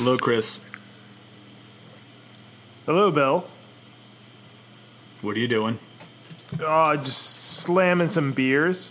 Hello, 0.00 0.16
Kris. 0.16 0.60
Hello, 2.86 3.10
Bill. 3.10 3.46
What 5.20 5.36
are 5.36 5.38
you 5.38 5.46
doing? 5.46 5.78
Uh, 6.58 6.96
just 6.96 7.18
slamming 7.18 8.08
some 8.08 8.32
beers. 8.32 8.90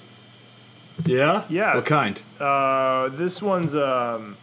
Yeah. 1.07 1.45
Yeah. 1.49 1.73
What 1.73 1.87
kind? 1.87 2.21
Uh, 2.39 3.09
this 3.09 3.41
one's 3.41 3.75
um, 3.75 4.37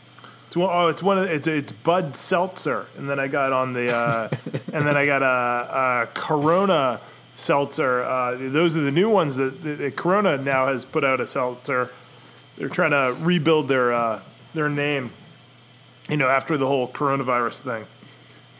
it's 0.48 0.56
one, 0.56 0.68
oh, 0.72 0.88
it's 0.88 1.04
one 1.04 1.18
of 1.18 1.30
it's 1.30 1.46
it's 1.46 1.70
Bud 1.70 2.16
Seltzer, 2.16 2.86
and 2.98 3.08
then 3.08 3.20
I 3.20 3.28
got 3.28 3.52
on 3.52 3.72
the 3.72 3.94
uh, 3.94 4.28
and 4.72 4.84
then 4.84 4.96
I 4.96 5.06
got 5.06 5.22
a, 5.22 6.02
a 6.02 6.08
Corona 6.14 7.00
seltzer. 7.36 8.02
Uh, 8.02 8.34
those 8.36 8.76
are 8.76 8.80
the 8.80 8.90
new 8.90 9.08
ones 9.08 9.36
that, 9.36 9.62
that, 9.62 9.78
that 9.78 9.94
Corona 9.94 10.36
now 10.36 10.66
has 10.66 10.84
put 10.84 11.04
out 11.04 11.20
a 11.20 11.28
seltzer. 11.28 11.92
They're 12.58 12.68
trying 12.68 12.90
to 12.90 13.16
rebuild 13.24 13.68
their 13.68 13.92
uh, 13.92 14.20
their 14.52 14.68
name, 14.68 15.12
you 16.08 16.16
know, 16.16 16.28
after 16.28 16.56
the 16.56 16.66
whole 16.66 16.88
coronavirus 16.88 17.60
thing. 17.60 17.86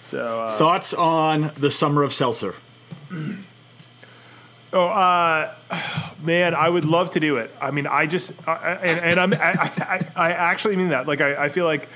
So 0.00 0.42
uh, 0.42 0.56
Thoughts 0.56 0.95
on 0.95 1.52
the 1.56 1.70
summer 1.70 2.02
of 2.02 2.12
seltzer? 2.12 2.54
Oh, 4.73 4.87
uh, 4.87 5.54
man, 6.23 6.54
I 6.54 6.68
would 6.68 6.84
love 6.84 7.10
to 7.12 7.20
do 7.20 7.38
it. 7.38 7.51
I 7.60 7.70
mean, 7.70 7.87
I 7.87 8.06
just, 8.06 8.32
I, 8.46 8.74
and, 8.74 9.01
and 9.01 9.20
I'm, 9.20 9.34
I, 9.34 9.73
I, 10.16 10.28
I 10.28 10.32
actually 10.32 10.77
mean 10.77 10.90
that. 10.90 11.06
Like, 11.06 11.20
I, 11.20 11.45
I 11.45 11.48
feel 11.48 11.64
like 11.64 11.88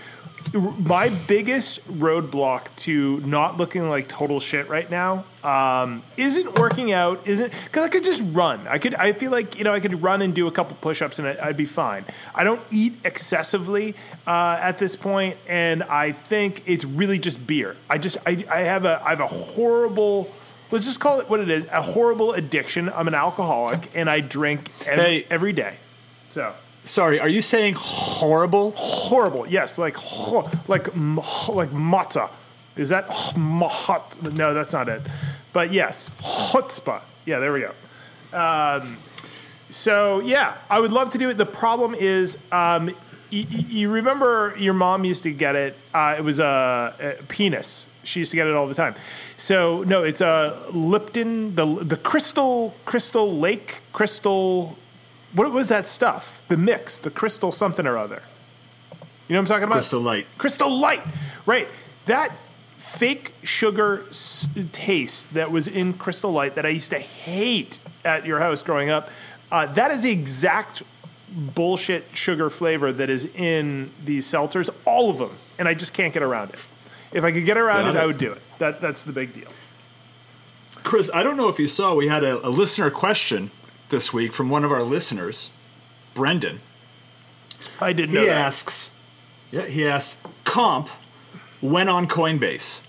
my 0.53 1.09
biggest 1.11 1.87
roadblock 1.89 2.75
to 2.77 3.21
not 3.21 3.57
looking 3.57 3.89
like 3.89 4.09
total 4.09 4.41
shit 4.41 4.69
right 4.69 4.91
now 4.91 5.25
um, 5.45 6.03
isn't 6.17 6.59
working 6.59 6.93
out. 6.93 7.27
Isn't 7.27 7.53
because 7.65 7.85
I 7.85 7.89
could 7.89 8.05
just 8.05 8.23
run. 8.33 8.67
I 8.69 8.79
could. 8.79 8.95
I 8.95 9.13
feel 9.13 9.31
like 9.31 9.57
you 9.59 9.65
know 9.65 9.73
I 9.73 9.81
could 9.81 10.03
run 10.03 10.23
and 10.23 10.35
do 10.35 10.47
a 10.47 10.51
couple 10.51 10.77
push-ups 10.81 11.19
and 11.19 11.29
I- 11.29 11.39
I'd 11.43 11.57
be 11.57 11.67
fine. 11.67 12.05
I 12.35 12.45
don't 12.45 12.61
eat 12.71 12.95
excessively 13.05 13.95
uh, 14.27 14.59
at 14.61 14.79
this 14.79 14.97
point, 14.97 15.37
and 15.47 15.83
I 15.85 16.13
think 16.13 16.63
it's 16.67 16.85
really 16.85 17.19
just 17.19 17.47
beer. 17.47 17.77
I 17.89 17.99
just, 17.99 18.19
I, 18.27 18.45
I 18.51 18.61
have 18.61 18.85
a, 18.85 19.01
I 19.05 19.11
have 19.11 19.21
a 19.21 19.27
horrible 19.27 20.31
let's 20.73 20.87
just 20.87 21.01
call 21.01 21.19
it 21.21 21.29
what 21.29 21.41
it 21.41 21.51
is 21.51 21.65
a 21.67 21.83
horrible 21.83 22.33
addiction. 22.33 22.89
I'm 22.91 23.09
an 23.09 23.15
alcoholic 23.15 23.91
and 23.97 24.09
I 24.09 24.21
drink 24.21 24.71
every, 24.87 25.05
Hey. 25.05 25.27
every 25.29 25.53
day. 25.53 25.77
So 26.31 26.55
Sorry, 26.91 27.21
are 27.21 27.29
you 27.29 27.41
saying 27.41 27.75
horrible? 27.79 28.73
horrible. 28.77 29.47
Yes, 29.47 29.79
like 29.79 29.97
like 30.69 30.89
like 30.97 31.71
matzah. 31.71 32.31
Is 32.77 32.89
that 32.89 33.05
hot? 33.09 34.21
No, 34.35 34.53
that's 34.55 34.73
not 34.73 34.89
it. 34.89 35.03
But 35.53 35.73
yes, 35.73 36.11
chutzpah. 36.21 37.03
Yeah, 37.27 37.39
there 37.39 37.53
we 37.53 37.61
go. 37.61 37.73
Um, 38.37 38.97
so 39.71 40.19
yeah, 40.19 40.57
I 40.69 40.81
would 40.81 40.93
love 40.93 41.11
to 41.11 41.19
do 41.19 41.31
it. 41.31 41.37
The 41.39 41.47
problem 41.47 41.95
is, 41.95 42.37
um, 42.51 42.87
y- 42.87 42.95
y- 43.31 43.47
you 43.69 43.89
remember 43.89 44.57
your 44.59 44.75
mom 44.75 45.05
used 45.05 45.23
to 45.23 45.31
get 45.33 45.55
it. 45.55 45.77
Uh, 45.95 46.17
it 46.19 46.23
was 46.25 46.41
a, 46.41 47.17
a 47.21 47.23
penis. 47.29 47.87
She 48.03 48.19
used 48.19 48.33
to 48.33 48.37
get 48.37 48.49
it 48.49 48.55
all 48.55 48.67
the 48.67 48.75
time. 48.75 48.97
So 49.37 49.85
no, 49.85 50.03
it's 50.03 50.21
a 50.21 50.67
Lipton, 50.73 51.55
the 51.55 51.67
the 51.85 51.97
Crystal 51.97 52.75
Crystal 52.85 53.31
Lake 53.33 53.81
Crystal. 53.93 54.77
What 55.33 55.51
was 55.53 55.69
that 55.69 55.87
stuff? 55.87 56.43
The 56.49 56.57
mix, 56.57 56.99
the 56.99 57.11
Crystal 57.11 57.53
something 57.53 57.87
or 57.87 57.97
other. 57.97 58.23
You 59.29 59.35
know 59.35 59.43
what 59.43 59.43
I'm 59.43 59.47
talking 59.47 59.65
about? 59.65 59.75
Crystal 59.75 60.01
Light. 60.01 60.27
Crystal 60.39 60.71
Light. 60.71 61.03
Right. 61.47 61.69
That 62.07 62.37
fake 62.77 63.35
sugar 63.45 64.05
s- 64.09 64.49
taste 64.73 65.33
that 65.35 65.53
was 65.53 65.69
in 65.69 65.93
Crystal 65.93 66.33
Light 66.33 66.57
that 66.57 66.67
I 66.67 66.71
used 66.71 66.91
to 66.91 66.99
hate 66.99 67.79
at 68.05 68.27
your 68.27 68.41
house 68.41 68.63
growing 68.63 68.91
up. 68.91 69.09
Uh, 69.53 69.67
that 69.67 69.91
is 69.93 70.03
the 70.03 70.11
exact 70.11 70.83
bullshit 71.29 72.07
sugar 72.13 72.51
flavor 72.51 72.93
that 72.93 73.09
is 73.09 73.25
in 73.25 73.93
these 74.05 74.27
seltzers, 74.27 74.69
all 74.85 75.11
of 75.11 75.19
them, 75.19 75.39
and 75.59 75.69
I 75.69 75.75
just 75.75 75.93
can't 75.93 76.13
get 76.13 76.25
around 76.25 76.51
it. 76.51 76.59
If 77.13 77.23
I 77.23 77.31
could 77.31 77.45
get 77.45 77.57
around 77.57 77.85
Got 77.85 77.97
it, 77.97 77.99
I 77.99 78.07
would 78.07 78.19
do 78.19 78.33
it. 78.33 78.43
That 78.59 78.81
that's 78.81 79.05
the 79.05 79.13
big 79.13 79.35
deal. 79.35 79.49
Kris, 80.83 81.11
I 81.13 81.23
don't 81.23 81.37
know 81.37 81.49
if 81.49 81.59
you 81.59 81.67
saw, 81.67 81.95
we 81.95 82.09
had 82.09 82.25
a, 82.25 82.47
a 82.47 82.49
listener 82.49 82.91
question 82.91 83.51
this 83.91 84.13
week 84.13 84.33
from 84.33 84.49
one 84.51 84.65
of 84.65 84.73
our 84.73 84.83
listeners, 84.83 85.51
Brendan. 86.15 86.61
I 87.81 87.93
didn't 87.93 88.11
He 88.11 88.15
know 88.17 88.27
that. 88.27 88.37
asks, 88.37 88.91
yeah, 89.51 89.67
he 89.67 89.87
asks, 89.87 90.17
comp 90.45 90.89
when 91.61 91.89
on 91.89 92.09
Coinbase? 92.09 92.83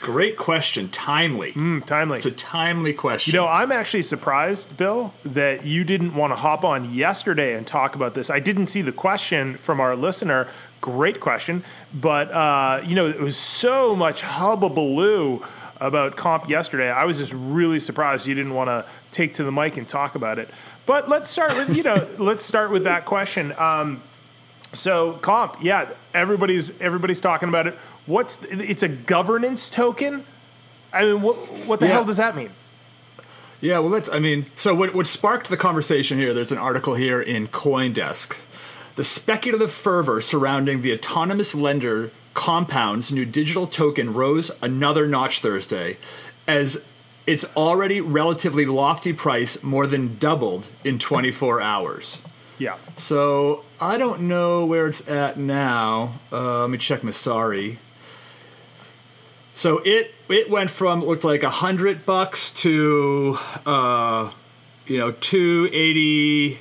Great 0.00 0.38
question, 0.38 0.88
timely. 0.88 1.52
Mm, 1.52 1.84
timely. 1.84 2.16
It's 2.16 2.26
a 2.26 2.30
timely 2.30 2.94
question. 2.94 3.34
You 3.34 3.40
know, 3.40 3.46
I'm 3.46 3.70
actually 3.70 4.02
surprised, 4.02 4.74
Bill, 4.78 5.12
that 5.24 5.66
you 5.66 5.84
didn't 5.84 6.14
want 6.14 6.30
to 6.32 6.36
hop 6.36 6.64
on 6.64 6.94
yesterday 6.94 7.54
and 7.54 7.66
talk 7.66 7.94
about 7.94 8.14
this. 8.14 8.30
I 8.30 8.40
didn't 8.40 8.68
see 8.68 8.80
the 8.80 8.92
question 8.92 9.58
from 9.58 9.78
our 9.78 9.94
listener. 9.94 10.48
Great 10.80 11.20
question. 11.20 11.62
But, 11.92 12.32
uh, 12.32 12.80
you 12.86 12.94
know, 12.94 13.06
it 13.08 13.20
was 13.20 13.36
so 13.36 13.94
much 13.94 14.22
hubbubaloo 14.22 15.46
about 15.80 16.16
comp 16.16 16.48
yesterday. 16.48 16.90
I 16.90 17.04
was 17.04 17.18
just 17.18 17.32
really 17.34 17.80
surprised 17.80 18.26
you 18.26 18.34
didn't 18.34 18.54
want 18.54 18.68
to 18.68 18.84
take 19.10 19.34
to 19.34 19.44
the 19.44 19.52
mic 19.52 19.76
and 19.76 19.88
talk 19.88 20.14
about 20.14 20.38
it. 20.38 20.50
But 20.86 21.08
let's 21.08 21.30
start 21.30 21.54
with, 21.56 21.76
you 21.76 21.82
know, 21.82 22.06
let's 22.18 22.44
start 22.44 22.70
with 22.70 22.84
that 22.84 23.04
question. 23.06 23.52
Um, 23.58 24.02
so 24.72 25.14
comp, 25.14 25.56
yeah, 25.62 25.90
everybody's 26.14 26.70
everybody's 26.80 27.20
talking 27.20 27.48
about 27.48 27.66
it. 27.66 27.74
What's 28.06 28.38
it's 28.44 28.82
a 28.82 28.88
governance 28.88 29.68
token? 29.70 30.24
I 30.92 31.04
mean, 31.04 31.22
what 31.22 31.36
what 31.66 31.80
the 31.80 31.86
Yeah. 31.86 31.92
hell 31.92 32.04
does 32.04 32.18
that 32.18 32.36
mean? 32.36 32.50
Yeah, 33.60 33.78
well, 33.80 33.90
let's. 33.90 34.08
I 34.08 34.20
mean, 34.20 34.46
so 34.56 34.74
what, 34.74 34.94
what 34.94 35.06
sparked 35.06 35.50
the 35.50 35.56
conversation 35.56 36.16
here? 36.18 36.32
There's 36.32 36.52
an 36.52 36.56
article 36.58 36.94
here 36.94 37.20
in 37.20 37.48
CoinDesk. 37.48 38.36
The 38.96 39.04
speculative 39.04 39.70
fervor 39.70 40.20
surrounding 40.20 40.80
the 40.82 40.92
autonomous 40.94 41.54
lender 41.54 42.10
Compound's 42.34 43.10
new 43.10 43.24
digital 43.24 43.66
token 43.66 44.14
rose 44.14 44.50
another 44.62 45.06
notch 45.06 45.40
Thursday, 45.40 45.98
as 46.46 46.82
its 47.26 47.44
already 47.56 48.00
relatively 48.00 48.66
lofty 48.66 49.12
price 49.12 49.62
more 49.62 49.86
than 49.86 50.18
doubled 50.18 50.68
in 50.84 50.98
24 50.98 51.60
hours. 51.60 52.22
Yeah. 52.58 52.76
So 52.96 53.64
I 53.80 53.98
don't 53.98 54.22
know 54.22 54.66
where 54.66 54.86
it's 54.86 55.06
at 55.08 55.38
now. 55.38 56.20
Uh, 56.30 56.62
let 56.62 56.70
me 56.70 56.78
check 56.78 57.00
Messari. 57.00 57.78
So 59.54 59.78
it 59.78 60.14
it 60.28 60.48
went 60.48 60.70
from 60.70 61.04
looked 61.04 61.24
like 61.24 61.42
a 61.42 61.50
hundred 61.50 62.06
bucks 62.06 62.52
to 62.52 63.38
uh, 63.66 64.30
you 64.86 64.98
know 64.98 65.12
280, 65.12 66.58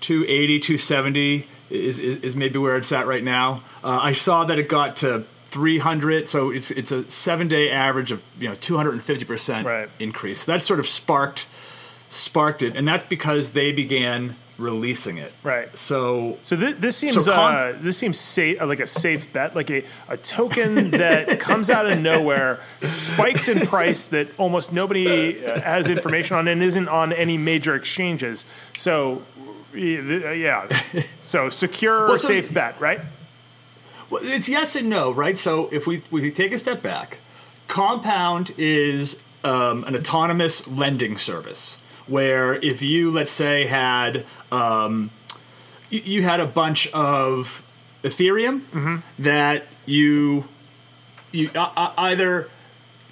280, 0.00 0.58
270 0.60 1.48
is, 1.72 1.98
is 1.98 2.16
is 2.16 2.36
maybe 2.36 2.58
where 2.58 2.76
it's 2.76 2.92
at 2.92 3.06
right 3.06 3.24
now. 3.24 3.62
Uh, 3.82 3.98
I 4.02 4.12
saw 4.12 4.44
that 4.44 4.58
it 4.58 4.68
got 4.68 4.96
to 4.98 5.24
300, 5.46 6.28
so 6.28 6.50
it's 6.50 6.70
it's 6.70 6.92
a 6.92 7.10
seven 7.10 7.48
day 7.48 7.70
average 7.70 8.12
of 8.12 8.22
you 8.38 8.48
know 8.48 8.54
250 8.54 9.24
percent 9.24 9.66
Right. 9.66 9.88
increase. 9.98 10.44
That 10.44 10.62
sort 10.62 10.80
of 10.80 10.86
sparked 10.86 11.46
sparked 12.10 12.62
it, 12.62 12.76
and 12.76 12.86
that's 12.86 13.04
because 13.04 13.50
they 13.50 13.72
began 13.72 14.36
releasing 14.58 15.16
it. 15.16 15.32
Right. 15.42 15.76
So 15.76 16.38
So 16.42 16.56
this, 16.56 16.74
this 16.76 16.96
seems 16.96 17.24
So 17.24 17.32
con- 17.32 17.54
uh, 17.54 17.78
this 17.80 17.96
seems 17.96 18.18
safe, 18.20 18.60
like 18.60 18.80
a 18.80 18.86
safe 18.86 19.32
bet, 19.32 19.56
like 19.56 19.70
a, 19.70 19.82
a 20.08 20.16
token 20.18 20.90
that 20.92 21.40
comes 21.48 21.70
out 21.70 21.90
of 21.90 21.98
nowhere, 21.98 22.60
spikes 22.82 23.48
in 23.48 23.60
price 23.66 24.08
that 24.08 24.28
almost 24.38 24.70
nobody 24.72 25.44
uh, 25.44 25.58
has 25.60 25.88
information 25.88 26.36
on, 26.36 26.48
and 26.48 26.62
isn't 26.62 26.86
on 26.88 27.12
any 27.14 27.38
major 27.38 27.74
exchanges. 27.74 28.44
So 28.76 29.22
yeah, 29.74 30.68
so 31.22 31.50
secure, 31.50 32.08
Well, 32.08 32.16
so- 32.18 32.28
safe 32.28 32.52
bet, 32.52 32.80
right? 32.80 33.00
Well, 34.10 34.20
it's 34.24 34.48
yes 34.48 34.76
and 34.76 34.88
no, 34.90 35.10
right? 35.10 35.38
So 35.38 35.68
if 35.72 35.86
we 35.86 36.02
we 36.10 36.30
take 36.30 36.52
a 36.52 36.58
step 36.58 36.82
back, 36.82 37.18
Compound 37.68 38.52
is 38.58 39.22
um, 39.44 39.84
an 39.84 39.96
autonomous 39.96 40.68
lending 40.68 41.16
service 41.16 41.78
where 42.06 42.54
if 42.56 42.82
you 42.82 43.10
let's 43.10 43.30
say 43.32 43.64
had 43.66 44.26
um, 44.50 45.10
you, 45.88 46.00
you 46.00 46.22
had 46.22 46.40
a 46.40 46.46
bunch 46.46 46.88
of 46.92 47.62
Ethereum 48.04 49.02
that 49.18 49.64
you 49.86 50.46
you 51.30 51.48
uh, 51.54 51.70
uh, 51.76 51.92
either 51.96 52.50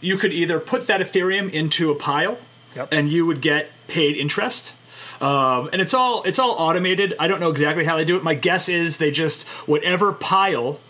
you 0.03 0.19
could 0.19 0.33
either 0.33 0.61
put 0.61 0.87
that 0.89 1.01
Ethereum 1.01 1.51
into 1.51 1.91
a 1.91 1.95
pile 1.95 2.37
Yep. 2.77 2.89
and 2.93 3.09
you 3.09 3.25
would 3.27 3.41
get 3.41 3.71
paid 3.89 4.17
interest. 4.17 4.75
Um, 5.21 5.69
and 5.73 5.83
it's 5.83 5.93
all 5.93 6.23
it's 6.23 6.39
all 6.39 6.53
automated. 6.53 7.15
I 7.19 7.29
don't 7.29 7.41
know 7.41 7.51
exactly 7.51 7.85
how 7.85 7.97
they 7.97 8.05
do 8.05 8.17
it. 8.17 8.25
My 8.25 8.35
guess 8.35 8.69
is 8.69 8.99
they 8.99 9.11
just 9.11 9.47
whatever 9.67 10.13
pile 10.13 10.81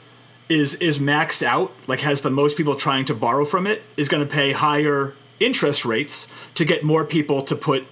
is 0.49 0.75
is 0.75 0.99
maxed 0.99 1.43
out, 1.43 1.73
like 1.87 2.01
has 2.01 2.21
the 2.21 2.31
most 2.31 2.57
people 2.57 2.75
trying 2.75 3.05
to 3.07 3.15
borrow 3.15 3.45
from 3.45 3.67
it, 3.67 3.83
is 3.97 4.09
going 4.09 4.27
to 4.27 4.33
pay 4.33 4.53
higher 4.53 5.15
interest 5.41 5.85
rates 5.85 6.29
to 6.55 6.65
get 6.65 6.85
more 6.85 7.05
people 7.05 7.43
to 7.43 7.57
put 7.57 7.87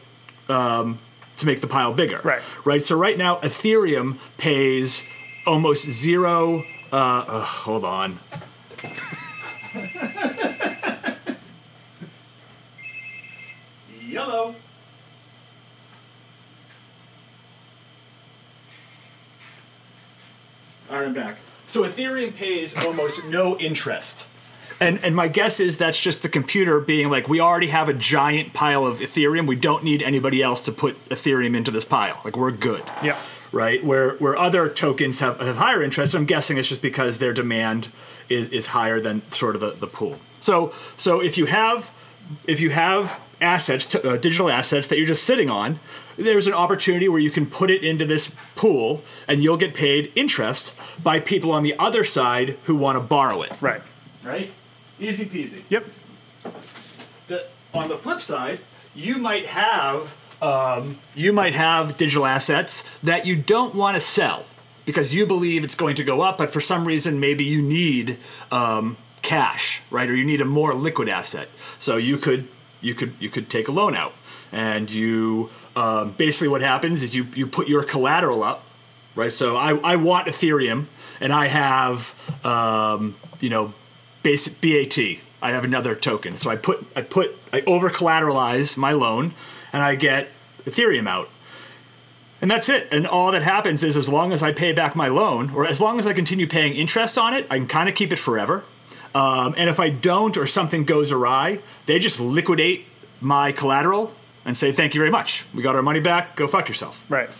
um, 0.48 0.98
to 1.38 1.46
make 1.46 1.60
the 1.60 1.66
pile 1.66 1.92
bigger. 1.92 2.20
Right. 2.22 2.42
Right. 2.64 2.84
So 2.84 2.96
right 2.96 3.18
now, 3.18 3.40
Ethereum 3.40 4.18
pays 4.36 5.04
almost 5.46 5.90
zero. 5.90 6.64
Uh, 6.92 7.24
ugh, 7.26 7.44
hold 7.44 7.84
on. 7.84 8.20
Yellow. 14.08 14.54
I'm 20.90 21.14
back. 21.14 21.36
so 21.66 21.82
Ethereum 21.82 22.34
pays 22.34 22.76
almost 22.84 23.24
no 23.26 23.58
interest. 23.58 24.26
And, 24.80 25.02
and 25.04 25.16
my 25.16 25.26
guess 25.28 25.58
is 25.58 25.76
that's 25.76 26.00
just 26.00 26.22
the 26.22 26.28
computer 26.28 26.78
being 26.80 27.10
like, 27.10 27.28
we 27.28 27.40
already 27.40 27.68
have 27.68 27.88
a 27.88 27.92
giant 27.92 28.52
pile 28.52 28.86
of 28.86 29.00
Ethereum. 29.00 29.46
We 29.48 29.56
don't 29.56 29.82
need 29.82 30.02
anybody 30.02 30.40
else 30.40 30.64
to 30.66 30.72
put 30.72 31.08
Ethereum 31.08 31.56
into 31.56 31.70
this 31.70 31.84
pile. 31.84 32.20
Like, 32.24 32.36
we're 32.36 32.52
good. 32.52 32.84
Yeah. 33.02 33.18
Right? 33.50 33.84
Where, 33.84 34.14
where 34.16 34.36
other 34.36 34.68
tokens 34.68 35.18
have, 35.18 35.40
have 35.40 35.56
higher 35.56 35.82
interest, 35.82 36.14
I'm 36.14 36.26
guessing 36.26 36.58
it's 36.58 36.68
just 36.68 36.82
because 36.82 37.18
their 37.18 37.32
demand 37.32 37.88
is, 38.28 38.50
is 38.50 38.68
higher 38.68 39.00
than 39.00 39.28
sort 39.32 39.56
of 39.56 39.60
the, 39.60 39.70
the 39.70 39.86
pool. 39.86 40.18
So, 40.38 40.72
so 40.96 41.20
if 41.20 41.36
you 41.36 41.46
have, 41.46 41.90
if 42.46 42.60
you 42.60 42.70
have 42.70 43.20
assets, 43.40 43.86
to, 43.86 44.14
uh, 44.14 44.16
digital 44.16 44.50
assets 44.50 44.88
that 44.88 44.98
you're 44.98 45.06
just 45.06 45.24
sitting 45.24 45.48
on, 45.48 45.80
there's 46.16 46.46
an 46.46 46.54
opportunity 46.54 47.08
where 47.08 47.20
you 47.20 47.30
can 47.30 47.46
put 47.46 47.70
it 47.70 47.84
into 47.84 48.04
this 48.04 48.34
pool 48.56 49.02
and 49.26 49.42
you'll 49.42 49.56
get 49.56 49.74
paid 49.74 50.12
interest 50.14 50.74
by 51.02 51.20
people 51.20 51.52
on 51.52 51.62
the 51.62 51.78
other 51.78 52.04
side 52.04 52.56
who 52.64 52.74
want 52.74 52.96
to 52.96 53.00
borrow 53.00 53.42
it. 53.42 53.52
Right. 53.60 53.82
Right? 54.24 54.52
Easy 54.98 55.24
peasy. 55.26 55.62
Yep. 55.68 55.86
The, 57.28 57.46
on 57.72 57.88
the 57.88 57.96
flip 57.96 58.20
side, 58.20 58.60
you 58.94 59.18
might 59.18 59.46
have 59.46 60.16
um, 60.40 60.98
you 61.16 61.32
might 61.32 61.54
have 61.54 61.96
digital 61.96 62.24
assets 62.24 62.84
that 63.02 63.26
you 63.26 63.34
don't 63.36 63.74
want 63.74 63.96
to 63.96 64.00
sell 64.00 64.44
because 64.84 65.14
you 65.14 65.26
believe 65.26 65.64
it's 65.64 65.74
going 65.74 65.96
to 65.96 66.04
go 66.04 66.22
up, 66.22 66.38
but 66.38 66.52
for 66.52 66.60
some 66.60 66.86
reason 66.86 67.20
maybe 67.20 67.44
you 67.44 67.60
need 67.60 68.18
um, 68.50 68.96
cash, 69.28 69.82
right? 69.90 70.08
Or 70.08 70.16
you 70.16 70.24
need 70.24 70.40
a 70.40 70.46
more 70.46 70.74
liquid 70.74 71.06
asset. 71.06 71.48
So 71.78 71.98
you 71.98 72.16
could 72.16 72.48
you 72.80 72.94
could 72.94 73.12
you 73.20 73.28
could 73.28 73.50
take 73.50 73.68
a 73.68 73.72
loan 73.72 73.94
out, 73.94 74.14
and 74.52 74.90
you 74.90 75.50
um, 75.76 76.12
basically 76.12 76.48
what 76.48 76.62
happens 76.62 77.02
is 77.02 77.14
you 77.14 77.26
you 77.34 77.46
put 77.46 77.68
your 77.68 77.84
collateral 77.84 78.42
up, 78.42 78.64
right? 79.14 79.32
So 79.32 79.56
I 79.56 79.76
I 79.92 79.96
want 79.96 80.28
Ethereum, 80.28 80.86
and 81.20 81.30
I 81.30 81.48
have 81.48 82.14
um, 82.42 83.16
you 83.38 83.50
know 83.50 83.74
basic 84.22 84.62
BAT. 84.62 84.98
I 85.40 85.50
have 85.52 85.62
another 85.62 85.94
token, 85.94 86.38
so 86.38 86.48
I 86.50 86.56
put 86.56 86.86
I 86.96 87.02
put 87.02 87.36
I 87.52 87.60
over 87.66 87.90
collateralize 87.90 88.78
my 88.78 88.92
loan, 88.92 89.34
and 89.74 89.82
I 89.82 89.94
get 89.94 90.30
Ethereum 90.64 91.06
out. 91.06 91.28
And 92.40 92.48
that's 92.48 92.68
it. 92.68 92.88
And 92.92 93.04
all 93.04 93.32
that 93.32 93.42
happens 93.42 93.82
is 93.82 93.96
as 93.96 94.08
long 94.08 94.32
as 94.32 94.44
I 94.44 94.52
pay 94.52 94.72
back 94.72 94.94
my 94.94 95.08
loan, 95.08 95.50
or 95.50 95.66
as 95.66 95.80
long 95.80 95.98
as 95.98 96.06
I 96.06 96.12
continue 96.12 96.46
paying 96.46 96.72
interest 96.74 97.18
on 97.18 97.34
it, 97.34 97.46
I 97.50 97.58
can 97.58 97.66
kind 97.66 97.88
of 97.88 97.96
keep 97.96 98.12
it 98.12 98.18
forever. 98.18 98.64
Um, 99.14 99.54
and 99.56 99.68
if 99.70 99.80
I 99.80 99.90
don't 99.90 100.36
or 100.36 100.46
something 100.46 100.84
goes 100.84 101.10
awry, 101.12 101.60
they 101.86 101.98
just 101.98 102.20
liquidate 102.20 102.86
my 103.20 103.52
collateral 103.52 104.14
and 104.44 104.56
say, 104.56 104.72
thank 104.72 104.94
you 104.94 105.00
very 105.00 105.10
much. 105.10 105.44
We 105.54 105.62
got 105.62 105.74
our 105.76 105.82
money 105.82 106.00
back. 106.00 106.36
Go 106.36 106.46
fuck 106.46 106.68
yourself. 106.68 107.04
Right. 107.08 107.30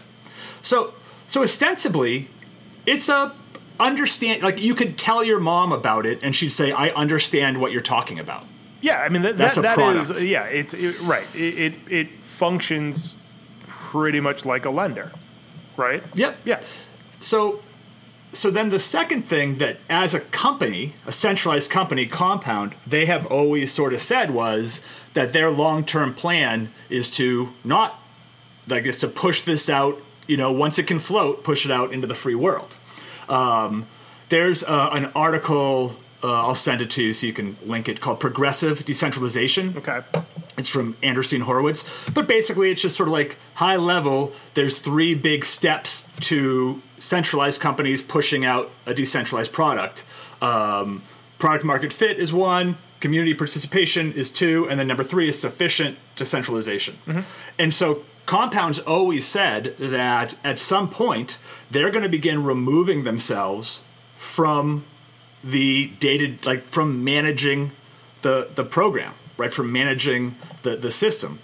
So, 0.62 0.94
so 1.26 1.42
ostensibly, 1.42 2.28
it's 2.86 3.08
a 3.08 3.34
understand 3.80 4.42
like 4.42 4.60
you 4.60 4.74
could 4.74 4.98
tell 4.98 5.22
your 5.22 5.38
mom 5.38 5.72
about 5.72 6.04
it 6.04 6.24
and 6.24 6.34
she'd 6.34 6.50
say, 6.50 6.72
I 6.72 6.88
understand 6.90 7.60
what 7.60 7.70
you're 7.72 7.80
talking 7.80 8.18
about. 8.18 8.44
Yeah, 8.80 8.98
I 9.00 9.08
mean 9.08 9.22
that, 9.22 9.36
That's 9.36 9.56
that, 9.56 9.60
a 9.60 9.62
that 9.62 9.74
product. 9.74 10.10
is 10.10 10.24
yeah, 10.24 10.44
it's 10.44 10.74
it, 10.74 11.00
right. 11.02 11.26
It, 11.34 11.58
it 11.58 11.74
it 11.90 12.10
functions 12.22 13.14
pretty 13.66 14.20
much 14.20 14.44
like 14.44 14.64
a 14.64 14.70
lender, 14.70 15.10
right? 15.76 16.02
Yep. 16.14 16.38
Yeah. 16.44 16.62
So, 17.20 17.60
so 18.32 18.50
then 18.50 18.68
the 18.68 18.78
second 18.78 19.22
thing 19.22 19.58
that, 19.58 19.78
as 19.88 20.14
a 20.14 20.20
company, 20.20 20.94
a 21.06 21.12
centralized 21.12 21.70
company, 21.70 22.06
Compound, 22.06 22.74
they 22.86 23.06
have 23.06 23.26
always 23.26 23.72
sort 23.72 23.92
of 23.92 24.00
said 24.00 24.30
was 24.30 24.80
that 25.14 25.32
their 25.32 25.50
long-term 25.50 26.14
plan 26.14 26.70
is 26.90 27.10
to 27.10 27.50
not, 27.64 28.00
like, 28.66 28.84
is 28.84 28.98
to 28.98 29.08
push 29.08 29.42
this 29.44 29.68
out. 29.70 30.00
You 30.26 30.36
know, 30.36 30.52
once 30.52 30.78
it 30.78 30.86
can 30.86 30.98
float, 30.98 31.42
push 31.42 31.64
it 31.64 31.72
out 31.72 31.92
into 31.92 32.06
the 32.06 32.14
free 32.14 32.34
world. 32.34 32.76
Um, 33.28 33.86
there's 34.28 34.62
uh, 34.62 34.90
an 34.92 35.06
article. 35.14 35.96
Uh, 36.22 36.46
I'll 36.46 36.54
send 36.54 36.80
it 36.80 36.90
to 36.90 37.02
you 37.02 37.12
so 37.12 37.26
you 37.26 37.32
can 37.32 37.56
link 37.64 37.88
it 37.88 38.00
called 38.00 38.18
Progressive 38.18 38.84
Decentralization. 38.84 39.76
Okay. 39.76 40.00
It's 40.56 40.68
from 40.68 40.94
Andreessen 40.94 41.42
Horowitz. 41.42 41.84
But 42.10 42.26
basically, 42.26 42.70
it's 42.70 42.82
just 42.82 42.96
sort 42.96 43.08
of 43.08 43.12
like 43.12 43.38
high 43.54 43.76
level. 43.76 44.32
There's 44.54 44.80
three 44.80 45.14
big 45.14 45.44
steps 45.44 46.08
to 46.20 46.82
centralized 46.98 47.60
companies 47.60 48.02
pushing 48.02 48.44
out 48.44 48.70
a 48.84 48.94
decentralized 48.94 49.52
product. 49.52 50.04
Um, 50.42 51.02
product 51.38 51.64
market 51.64 51.92
fit 51.92 52.18
is 52.18 52.32
one, 52.32 52.76
community 52.98 53.34
participation 53.34 54.12
is 54.12 54.30
two, 54.30 54.68
and 54.68 54.80
then 54.80 54.88
number 54.88 55.04
three 55.04 55.28
is 55.28 55.38
sufficient 55.38 55.98
decentralization. 56.16 56.98
And 57.58 57.72
so 57.72 58.02
Compound's 58.26 58.78
always 58.80 59.24
said 59.26 59.76
that 59.78 60.34
at 60.44 60.58
some 60.58 60.90
point, 60.90 61.38
they're 61.70 61.90
going 61.90 62.02
to 62.02 62.08
begin 62.08 62.44
removing 62.44 63.04
themselves 63.04 63.82
from 64.16 64.84
the 65.44 65.86
data, 66.00 66.34
like 66.44 66.64
from 66.64 67.04
managing 67.04 67.72
the 68.22 68.48
the 68.54 68.64
program, 68.64 69.14
right? 69.36 69.52
From 69.52 69.72
managing 69.72 70.36
the 70.62 70.76
the 70.76 70.90
system, 70.90 71.38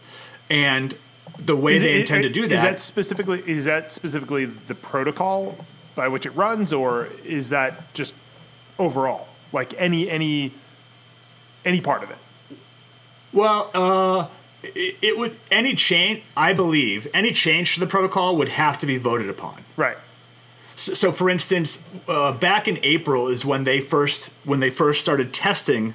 and 0.50 0.96
the 1.38 1.56
way 1.56 1.74
Is 1.76 1.82
they 1.82 1.94
it- 1.94 2.00
intend 2.00 2.22
to 2.24 2.28
do 2.28 2.46
that. 2.48 2.54
Is 2.54 2.62
that 2.62 2.80
specifically 2.80 3.42
is 3.46 3.64
that 3.66 3.92
specifically 3.92 4.44
the 4.44 4.74
protocol 4.74 5.64
by 5.94 6.08
which 6.08 6.26
it 6.26 6.30
runs, 6.30 6.72
or 6.72 7.08
is 7.24 7.48
that 7.50 7.92
just 7.94 8.14
overall, 8.78 9.28
like 9.52 9.74
any 9.78 10.10
any 10.10 10.52
any 11.64 11.80
part 11.80 12.02
of 12.02 12.10
it? 12.10 12.18
well, 13.32 13.70
uh, 13.74 14.26
it, 14.62 14.96
it 15.02 15.18
would 15.18 15.36
any 15.50 15.74
change. 15.74 16.22
I 16.36 16.52
believe 16.52 17.06
any 17.14 17.32
change 17.32 17.74
to 17.74 17.80
the 17.80 17.86
protocol 17.86 18.36
would 18.36 18.48
have 18.50 18.78
to 18.80 18.86
be 18.86 18.96
voted 18.98 19.28
upon. 19.28 19.64
Right. 19.76 19.96
So, 20.76 20.94
so 20.94 21.12
for 21.12 21.30
instance, 21.30 21.82
uh, 22.08 22.32
back 22.32 22.66
in 22.68 22.78
April 22.82 23.28
is 23.28 23.44
when 23.44 23.64
they 23.64 23.80
first 23.80 24.30
when 24.44 24.60
they 24.60 24.70
first 24.70 25.00
started 25.00 25.32
testing 25.32 25.94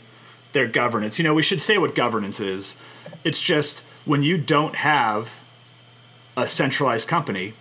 their 0.51 0.67
governance. 0.67 1.19
You 1.19 1.23
know, 1.23 1.33
we 1.33 1.43
should 1.43 1.61
say 1.61 1.77
what 1.77 1.95
governance 1.95 2.39
is. 2.39 2.75
It's 3.23 3.41
just 3.41 3.83
when 4.05 4.23
you 4.23 4.37
don't 4.37 4.75
have 4.75 5.43
a 6.35 6.47
centralized 6.47 7.07
company, 7.07 7.53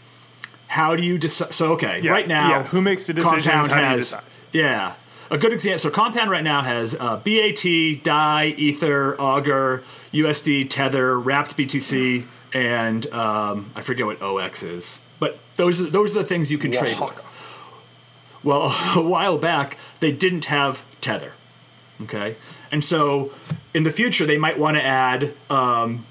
how 0.69 0.97
do 0.97 1.03
you 1.03 1.19
decide? 1.19 1.53
So, 1.55 1.73
okay, 1.73 2.01
Yeah, 2.01 2.13
right 2.13 2.29
now, 2.29 2.51
yeah, 2.51 2.63
who 2.65 2.81
makes 2.81 3.07
the 3.07 3.15
decisions? 3.15 3.45
Compound 3.45 3.71
How 3.71 3.77
do 3.77 3.83
you 3.83 3.97
has, 3.97 4.15
yeah, 4.53 4.95
a 5.31 5.39
good 5.39 5.53
example. 5.53 5.79
So, 5.79 5.91
Compound 5.91 6.31
right 6.31 6.45
now 6.45 6.63
has 6.63 6.95
uh, 6.95 7.17
BAT, 7.17 8.03
DAI, 8.03 8.55
Ether, 8.57 9.21
Augur, 9.21 9.83
USD, 10.13 10.71
Tether, 10.71 11.19
Wrapped 11.19 11.57
BTC, 11.57 12.27
and 12.53 13.07
um, 13.13 13.71
I 13.75 13.83
forget 13.83 14.07
what 14.07 14.23
OX 14.23 14.63
is. 14.63 15.01
But 15.19 15.39
those 15.57 15.81
are, 15.81 15.85
those 15.91 16.15
are 16.17 16.21
the 16.21 16.25
things 16.29 16.51
you 16.51 16.59
can 16.59 16.71
trade 16.73 16.99
with. 17.01 17.25
Well, 18.45 18.63
a 18.97 19.03
while 19.03 19.39
back, 19.39 19.77
they 20.01 20.13
didn't 20.13 20.47
have 20.47 20.85
Tether. 21.01 21.33
Okay. 22.03 22.37
And 22.71 22.85
so 22.85 23.33
in 23.75 23.83
the 23.83 23.91
future, 23.93 24.27
they 24.27 24.39
might 24.39 24.59
want 24.59 24.77
to 24.77 24.83
add 24.85 25.35
um, 25.51 26.07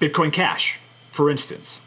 Bitcoin 0.00 0.32
Cash, 0.32 0.78
for 1.10 1.30
instance. 1.30 1.80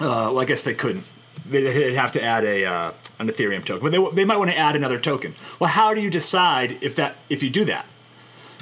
Uh, 0.00 0.28
well, 0.34 0.40
I 0.40 0.44
guess 0.44 0.62
they 0.62 0.74
couldn't. 0.74 1.04
They- 1.46 1.62
They'd 1.62 1.94
have 1.94 2.12
to 2.12 2.22
add 2.22 2.44
a 2.44 2.64
uh, 2.64 2.92
an 3.18 3.28
Ethereum 3.28 3.64
token, 3.64 3.82
but 3.88 3.92
they, 3.92 4.16
they 4.16 4.24
might 4.24 4.38
want 4.38 4.50
to 4.50 4.56
add 4.56 4.74
another 4.76 4.98
token. 4.98 5.34
Well, 5.60 5.70
how 5.70 5.94
do 5.94 6.00
you 6.00 6.10
decide 6.10 6.78
if 6.80 6.96
that 6.96 7.16
if 7.28 7.42
you 7.42 7.50
do 7.50 7.64
that? 7.66 7.86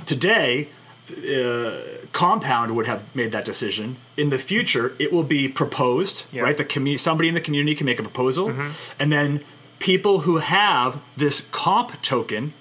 Today, 0.05 0.69
uh, 1.11 1.76
Compound 2.12 2.75
would 2.76 2.87
have 2.87 3.02
made 3.14 3.33
that 3.33 3.45
decision. 3.45 3.97
In 4.16 4.28
the 4.31 4.38
future, 4.38 4.95
it 4.99 5.11
will 5.12 5.23
be 5.25 5.49
proposed, 5.49 6.25
Yeah. 6.33 6.42
right? 6.42 6.57
The 6.57 6.64
commu- 6.64 7.00
somebody 7.00 7.28
in 7.28 7.35
the 7.35 7.40
community 7.40 7.75
can 7.75 7.87
make 7.87 7.99
a 7.99 8.02
proposal, 8.02 8.52
and 8.99 9.11
then 9.12 9.40
people 9.78 10.21
who 10.21 10.37
have 10.38 11.00
this 11.16 11.47
comp 11.50 12.00
token 12.02 12.52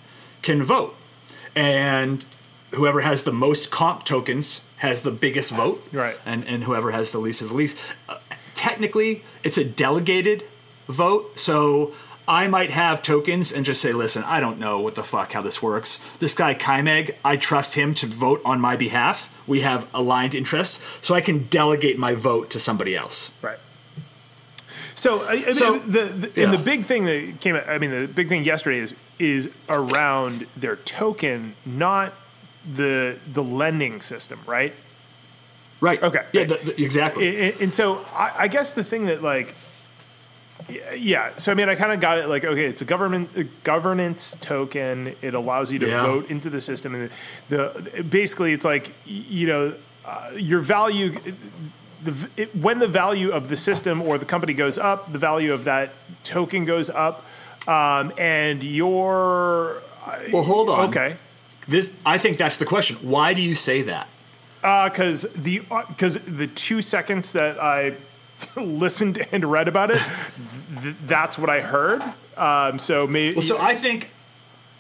can 0.41 0.63
vote, 0.63 0.95
and 1.55 2.25
whoever 2.71 3.01
has 3.01 3.23
the 3.23 3.33
most 3.33 3.69
comp 3.69 4.05
tokens 4.05 4.61
has 4.77 5.01
the 5.01 5.11
biggest 5.11 5.51
vote, 5.51 5.85
Right. 5.91 6.17
And 6.25 6.43
and 6.47 6.63
whoever 6.63 6.91
has 6.91 7.11
the 7.11 7.19
least 7.19 7.41
has 7.41 7.49
the 7.49 7.55
least. 7.55 7.77
Uh, 8.09 8.15
technically, 8.55 9.23
it's 9.43 9.57
a 9.57 9.63
delegated 9.65 10.43
vote, 10.87 11.37
so. 11.39 11.93
I 12.27 12.47
might 12.47 12.69
have 12.71 13.01
tokens 13.01 13.51
and 13.51 13.65
just 13.65 13.81
say, 13.81 13.91
listen, 13.91 14.23
I 14.23 14.39
don't 14.39 14.57
know 14.59 14.79
what 14.79 14.93
the 14.95 15.03
fuck 15.03 15.33
how 15.33 15.41
this 15.41 15.61
works. 15.61 15.99
This 16.19 16.33
guy 16.35 16.53
Kaimeg, 16.53 17.15
I 17.25 17.35
trust 17.35 17.73
him 17.73 17.93
to 17.95 18.05
vote 18.05 18.41
on 18.45 18.61
my 18.61 18.77
behalf. 18.77 19.27
We 19.51 19.61
have 19.61 19.81
aligned 19.93 20.33
interest, 20.41 20.79
so 21.01 21.09
I 21.19 21.21
can 21.21 21.37
delegate 21.49 21.97
my 22.07 22.13
vote 22.29 22.45
to 22.53 22.59
somebody 22.59 22.93
else. 22.95 23.31
Right. 23.41 23.59
So, 24.95 25.09
I, 25.23 25.31
I 25.31 25.35
mean, 25.35 25.53
So, 25.53 25.79
the, 25.79 26.03
the 26.05 26.31
yeah. 26.35 26.43
and 26.45 26.53
the 26.53 26.57
big 26.73 26.85
thing 26.85 27.05
that 27.05 27.39
came. 27.39 27.55
I 27.55 27.77
mean, 27.77 27.91
the 27.91 28.07
big 28.07 28.27
thing 28.29 28.43
yesterday 28.45 28.79
is 28.79 28.93
is 29.19 29.49
around 29.67 30.47
their 30.55 30.75
token, 30.77 31.55
not 31.65 32.13
the 32.79 33.17
the 33.33 33.43
lending 33.43 34.01
system, 34.01 34.39
right? 34.45 34.73
Right. 35.81 36.01
Okay. 36.03 36.23
Yeah, 36.31 36.45
the, 36.45 36.57
the- 36.67 36.81
exactly. 36.81 37.25
And, 37.51 37.61
and 37.61 37.75
so, 37.75 38.05
I, 38.15 38.27
I 38.43 38.47
guess 38.47 38.73
the 38.73 38.83
thing 38.83 39.05
that 39.07 39.21
like, 39.21 39.47
y- 39.47 39.53
yeah. 40.95 41.31
So 41.37 41.51
I 41.51 41.55
mean, 41.55 41.69
I 41.69 41.75
kind 41.75 41.91
of 41.91 41.99
got 41.99 42.17
it. 42.17 42.27
Like, 42.27 42.43
okay, 42.45 42.65
it's 42.65 42.81
a 42.81 42.85
government 42.85 43.29
a 43.35 43.43
governance 43.63 44.35
token. 44.41 45.15
It 45.21 45.33
allows 45.33 45.71
you 45.71 45.79
to 45.79 45.87
Yeah. 45.87 46.01
vote 46.03 46.29
into 46.29 46.49
the 46.49 46.61
system, 46.61 46.95
and 46.95 47.09
the 47.49 48.03
basically, 48.09 48.53
it's 48.53 48.65
like 48.65 48.91
you 49.05 49.47
know, 49.47 49.73
uh, 50.05 50.31
your 50.35 50.59
value. 50.59 51.19
The, 52.03 52.29
it, 52.35 52.55
when 52.55 52.79
the 52.79 52.87
value 52.87 53.29
of 53.31 53.47
the 53.47 53.57
system 53.57 54.01
or 54.01 54.17
the 54.17 54.25
company 54.25 54.53
goes 54.53 54.77
up, 54.79 55.11
the 55.11 55.19
value 55.19 55.53
of 55.53 55.65
that 55.65 55.93
token 56.23 56.65
goes 56.65 56.89
up. 56.89 57.23
Um, 57.67 58.11
and 58.17 58.63
your 58.63 59.83
Well, 60.33 60.43
hold 60.43 60.69
on. 60.69 60.89
okay. 60.89 61.17
This 61.67 61.95
I 62.05 62.17
think 62.17 62.37
that's 62.39 62.57
the 62.57 62.65
question. 62.65 62.97
Why 63.03 63.33
do 63.35 63.41
you 63.41 63.53
say 63.53 63.83
that? 63.83 64.07
because 64.63 65.27
the 65.35 65.59
because 65.89 66.19
the 66.27 66.47
two 66.47 66.81
seconds 66.81 67.31
that 67.33 67.59
I 67.61 67.93
listened 68.55 69.25
and 69.31 69.45
read 69.45 69.67
about 69.67 69.91
it, 69.91 70.01
th- 70.81 70.95
that's 71.05 71.37
what 71.37 71.49
I 71.49 71.61
heard. 71.61 72.01
Um, 72.37 72.79
so 72.79 73.07
maybe 73.07 73.35
Well, 73.35 73.41
so 73.43 73.59
I 73.59 73.75
think, 73.75 74.09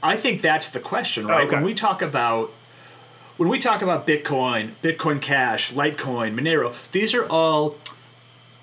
I 0.01 0.15
think 0.17 0.41
that's 0.41 0.69
the 0.69 0.79
question, 0.79 1.27
right? 1.27 1.45
Okay. 1.47 1.55
When 1.57 1.65
we 1.65 1.73
talk 1.73 2.01
about, 2.01 2.51
when 3.37 3.49
we 3.49 3.59
talk 3.59 3.81
about 3.81 4.07
Bitcoin, 4.07 4.71
Bitcoin 4.81 5.21
Cash, 5.21 5.73
Litecoin, 5.73 6.33
Monero, 6.39 6.73
these 6.91 7.13
are 7.13 7.25
all 7.27 7.75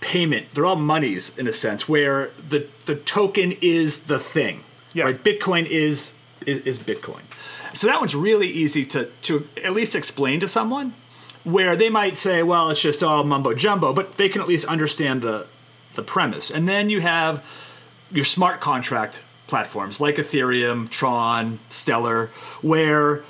payment. 0.00 0.50
They're 0.52 0.66
all 0.66 0.76
monies 0.76 1.36
in 1.36 1.46
a 1.48 1.52
sense, 1.52 1.88
where 1.88 2.30
the 2.48 2.66
the 2.86 2.94
token 2.94 3.52
is 3.60 4.04
the 4.04 4.18
thing, 4.18 4.62
Yeah. 4.94 5.04
right? 5.04 5.22
Bitcoin 5.22 5.66
is, 5.66 6.12
is 6.46 6.58
is 6.62 6.78
Bitcoin. 6.78 7.22
So 7.74 7.86
that 7.88 7.98
one's 8.00 8.14
really 8.14 8.48
easy 8.48 8.84
to 8.86 9.10
to 9.22 9.48
at 9.64 9.72
least 9.72 9.94
explain 9.96 10.40
to 10.40 10.48
someone, 10.48 10.94
where 11.44 11.76
they 11.76 11.90
might 11.90 12.16
say, 12.16 12.42
well, 12.42 12.70
it's 12.70 12.80
just 12.80 13.02
all 13.02 13.24
mumbo 13.24 13.54
jumbo, 13.54 13.92
but 13.92 14.12
they 14.12 14.28
can 14.28 14.40
at 14.40 14.48
least 14.48 14.64
understand 14.66 15.22
the 15.22 15.46
the 15.94 16.02
premise. 16.02 16.50
And 16.50 16.68
then 16.68 16.90
you 16.90 17.00
have 17.00 17.44
your 18.10 18.24
smart 18.24 18.60
contract 18.60 19.22
platforms 19.46 20.00
like 20.00 20.16
Ethereum, 20.16 20.88
Tron, 20.88 21.58
Stellar, 21.70 22.26
where 22.62 23.22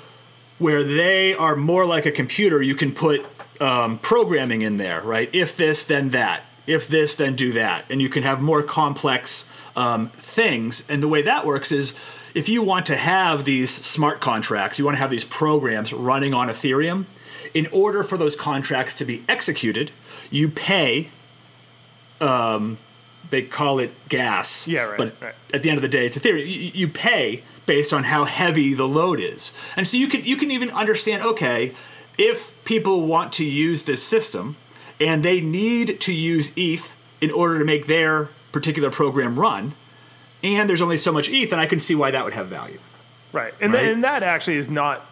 where 0.59 0.83
they 0.83 1.33
are 1.33 1.55
more 1.55 1.85
like 1.85 2.05
a 2.05 2.11
computer. 2.11 2.61
You 2.61 2.75
can 2.75 2.93
put 2.93 3.25
um, 3.61 3.97
programming 3.99 4.61
in 4.61 4.77
there, 4.77 5.01
right? 5.01 5.29
If 5.33 5.55
this, 5.57 5.83
then 5.83 6.09
that. 6.09 6.43
If 6.67 6.87
this, 6.87 7.15
then 7.15 7.35
do 7.35 7.53
that, 7.53 7.85
and 7.89 7.99
you 7.99 8.09
can 8.09 8.21
have 8.23 8.41
more 8.41 8.61
complex 8.61 9.45
um, 9.75 10.09
things. 10.09 10.83
And 10.87 11.01
the 11.01 11.07
way 11.07 11.23
that 11.23 11.45
works 11.45 11.71
is, 11.71 11.95
if 12.35 12.47
you 12.47 12.61
want 12.61 12.85
to 12.87 12.95
have 12.95 13.43
these 13.43 13.71
smart 13.71 14.19
contracts, 14.19 14.77
you 14.77 14.85
want 14.85 14.95
to 14.95 15.01
have 15.01 15.09
these 15.09 15.25
programs 15.25 15.91
running 15.91 16.35
on 16.35 16.47
Ethereum. 16.47 17.05
In 17.53 17.67
order 17.71 18.03
for 18.03 18.17
those 18.17 18.35
contracts 18.35 18.93
to 18.95 19.05
be 19.05 19.23
executed, 19.27 19.91
you 20.29 20.49
pay 20.49 21.09
um, 22.21 22.77
they 23.29 23.41
call 23.43 23.79
it 23.79 23.91
gas. 24.09 24.67
Yeah, 24.67 24.83
right, 24.83 24.97
But 24.97 25.13
right. 25.21 25.35
at 25.53 25.63
the 25.63 25.69
end 25.69 25.77
of 25.77 25.81
the 25.81 25.87
day, 25.87 26.05
it's 26.05 26.17
a 26.17 26.19
theory. 26.19 26.49
You, 26.51 26.71
you 26.73 26.87
pay 26.87 27.43
based 27.65 27.93
on 27.93 28.03
how 28.05 28.25
heavy 28.25 28.73
the 28.73 28.87
load 28.87 29.19
is, 29.19 29.53
and 29.75 29.87
so 29.87 29.97
you 29.97 30.07
can 30.07 30.23
you 30.23 30.35
can 30.37 30.51
even 30.51 30.69
understand. 30.71 31.23
Okay, 31.23 31.73
if 32.17 32.53
people 32.65 33.01
want 33.03 33.31
to 33.33 33.45
use 33.45 33.83
this 33.83 34.03
system 34.03 34.57
and 34.99 35.23
they 35.23 35.39
need 35.39 36.01
to 36.01 36.13
use 36.13 36.51
ETH 36.57 36.93
in 37.21 37.31
order 37.31 37.57
to 37.59 37.63
make 37.65 37.87
their 37.87 38.29
particular 38.51 38.89
program 38.91 39.39
run, 39.39 39.73
and 40.43 40.69
there's 40.69 40.81
only 40.81 40.97
so 40.97 41.11
much 41.11 41.29
ETH, 41.29 41.51
and 41.53 41.61
I 41.61 41.65
can 41.67 41.79
see 41.79 41.95
why 41.95 42.11
that 42.11 42.23
would 42.25 42.33
have 42.33 42.47
value. 42.47 42.79
Right. 43.31 43.53
And, 43.61 43.71
Right? 43.73 43.79
th- 43.81 43.93
and 43.93 44.03
that 44.03 44.23
actually 44.23 44.57
is 44.57 44.67
not 44.67 45.05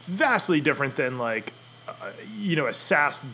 vastly 0.00 0.60
different 0.60 0.96
than 0.96 1.16
like, 1.18 1.52
uh, 1.88 1.92
you 2.38 2.56
know, 2.56 2.66
a 2.66 2.74
SaaS 2.74 3.26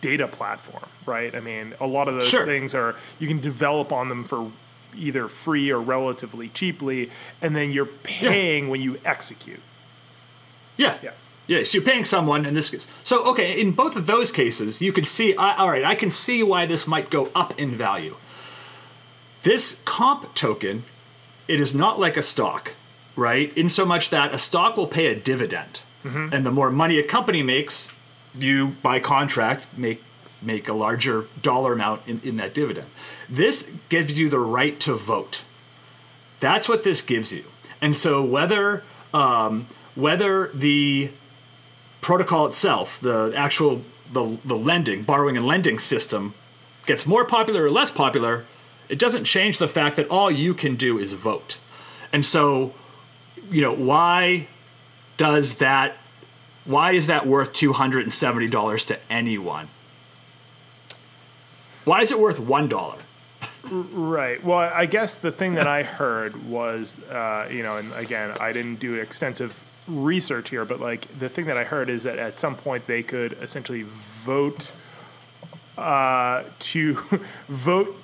data 0.00 0.28
platform, 0.28 0.84
right? 1.06 1.34
I 1.34 1.40
mean, 1.40 1.74
a 1.80 1.86
lot 1.86 2.08
of 2.08 2.14
those 2.14 2.28
Sure. 2.28 2.44
things 2.46 2.74
are, 2.74 2.94
you 3.18 3.26
can 3.26 3.40
develop 3.40 3.92
on 3.92 4.08
them 4.08 4.24
for 4.24 4.52
either 4.96 5.28
free 5.28 5.70
or 5.70 5.80
relatively 5.80 6.48
cheaply, 6.48 7.10
and 7.42 7.54
then 7.54 7.70
you're 7.70 7.86
paying 7.86 8.68
when 8.68 8.80
you 8.80 8.98
execute. 9.04 9.60
Yeah. 10.76 10.98
Yeah. 11.02 11.10
Yeah, 11.46 11.64
so 11.64 11.78
you're 11.78 11.84
paying 11.84 12.04
someone 12.04 12.44
in 12.44 12.52
this 12.52 12.68
case. 12.68 12.86
So, 13.02 13.24
okay, 13.30 13.58
in 13.58 13.72
both 13.72 13.96
of 13.96 14.06
those 14.06 14.30
cases, 14.30 14.82
you 14.82 14.92
can 14.92 15.04
see, 15.04 15.34
I 15.36 15.56
all 15.56 15.70
right, 15.70 15.82
I 15.84 15.94
can 15.94 16.10
see 16.10 16.42
why 16.42 16.66
this 16.66 16.86
might 16.86 17.08
go 17.08 17.30
up 17.34 17.58
in 17.58 17.70
value. 17.72 18.16
This 19.44 19.80
comp 19.86 20.34
token, 20.34 20.84
it 21.46 21.58
is 21.58 21.74
not 21.74 21.98
like 21.98 22.18
a 22.18 22.22
stock, 22.22 22.74
right? 23.16 23.56
In 23.56 23.70
so 23.70 23.86
much 23.86 24.10
that 24.10 24.34
a 24.34 24.38
stock 24.38 24.76
will 24.76 24.86
pay 24.86 25.06
a 25.06 25.14
dividend. 25.18 25.80
And 26.04 26.46
the 26.46 26.50
more 26.50 26.70
money 26.70 26.98
a 26.98 27.02
company 27.02 27.42
makes, 27.42 27.88
you, 28.34 28.76
by 28.82 29.00
contract, 29.00 29.66
make 29.76 30.02
make 30.40 30.68
a 30.68 30.72
larger 30.72 31.26
dollar 31.42 31.72
amount 31.72 32.00
in, 32.06 32.20
in 32.22 32.36
that 32.36 32.54
dividend. 32.54 32.86
This 33.28 33.68
gives 33.88 34.16
you 34.16 34.28
the 34.28 34.38
right 34.38 34.78
to 34.80 34.94
vote. 34.94 35.42
That's 36.38 36.68
what 36.68 36.84
this 36.84 37.02
gives 37.02 37.32
you. 37.32 37.44
And 37.80 37.96
so 37.96 38.24
whether 38.24 38.84
um, 39.12 39.66
whether 39.94 40.48
the 40.54 41.10
protocol 42.00 42.46
itself, 42.46 43.00
the 43.00 43.32
actual 43.36 43.82
the, 44.12 44.38
the 44.44 44.56
lending, 44.56 45.02
borrowing 45.02 45.36
and 45.36 45.46
lending 45.46 45.78
system 45.78 46.34
gets 46.86 47.06
more 47.06 47.24
popular 47.24 47.64
or 47.64 47.70
less 47.70 47.90
popular, 47.90 48.46
it 48.88 48.98
doesn't 48.98 49.24
change 49.24 49.58
the 49.58 49.68
fact 49.68 49.96
that 49.96 50.08
all 50.08 50.30
you 50.30 50.54
can 50.54 50.76
do 50.76 50.98
is 50.98 51.12
vote. 51.12 51.58
And 52.12 52.24
so, 52.24 52.72
you 53.50 53.60
know, 53.60 53.74
why 53.74 54.48
does 55.18 55.56
that 55.56 55.96
why 56.68 56.92
is 56.92 57.06
that 57.06 57.26
worth 57.26 57.54
$270 57.54 58.86
to 58.88 58.98
anyone? 59.10 59.68
Why 61.86 62.02
is 62.02 62.10
it 62.10 62.20
worth 62.20 62.38
$1? 62.38 62.98
Right. 63.70 64.44
Well, 64.44 64.58
I 64.58 64.84
guess 64.84 65.14
the 65.14 65.32
thing 65.32 65.54
that 65.54 65.66
I 65.66 65.82
heard 65.82 66.46
was, 66.46 66.98
uh, 67.04 67.48
you 67.50 67.62
know, 67.62 67.78
and 67.78 67.90
again, 67.94 68.36
I 68.38 68.52
didn't 68.52 68.80
do 68.80 68.94
extensive 68.94 69.64
research 69.86 70.50
here, 70.50 70.66
but 70.66 70.78
like 70.78 71.18
the 71.18 71.30
thing 71.30 71.46
that 71.46 71.56
I 71.56 71.64
heard 71.64 71.88
is 71.88 72.02
that 72.02 72.18
at 72.18 72.38
some 72.38 72.54
point 72.54 72.86
they 72.86 73.02
could 73.02 73.32
essentially 73.40 73.84
vote 73.84 74.70
uh, 75.78 76.44
to 76.58 76.94
vote 77.48 77.96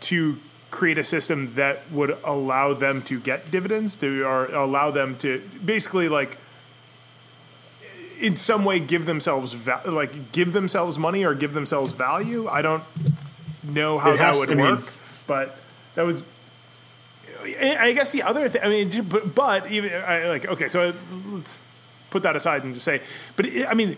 to 0.00 0.38
create 0.70 0.98
a 0.98 1.04
system 1.04 1.54
that 1.54 1.90
would 1.90 2.18
allow 2.24 2.74
them 2.74 3.00
to 3.04 3.18
get 3.18 3.50
dividends, 3.50 3.96
to 3.96 4.22
or 4.22 4.46
allow 4.46 4.90
them 4.90 5.16
to 5.16 5.42
basically 5.64 6.10
like 6.10 6.36
in 8.20 8.36
some 8.36 8.64
way 8.64 8.80
give 8.80 9.06
themselves 9.06 9.52
va- 9.52 9.82
like 9.86 10.32
give 10.32 10.52
themselves 10.52 10.98
money 10.98 11.24
or 11.24 11.34
give 11.34 11.52
themselves 11.54 11.92
value. 11.92 12.48
I 12.48 12.62
don't 12.62 12.82
know 13.62 13.98
how 13.98 14.16
that 14.16 14.36
would 14.36 14.50
I 14.50 14.54
mean- 14.54 14.66
work, 14.76 14.92
but 15.26 15.56
that 15.94 16.02
was. 16.02 16.22
I 17.42 17.76
I 17.78 17.92
guess 17.92 18.10
the 18.12 18.22
other 18.22 18.48
thing. 18.48 18.62
I 18.62 18.68
mean, 18.68 18.90
but, 19.08 19.34
but 19.34 19.70
even 19.70 19.92
I, 19.92 20.28
like 20.28 20.46
okay, 20.48 20.68
so 20.68 20.92
let's 21.30 21.62
put 22.10 22.22
that 22.22 22.34
aside 22.36 22.64
and 22.64 22.72
just 22.74 22.84
say, 22.84 23.02
but 23.36 23.46
it, 23.46 23.66
I 23.66 23.74
mean, 23.74 23.96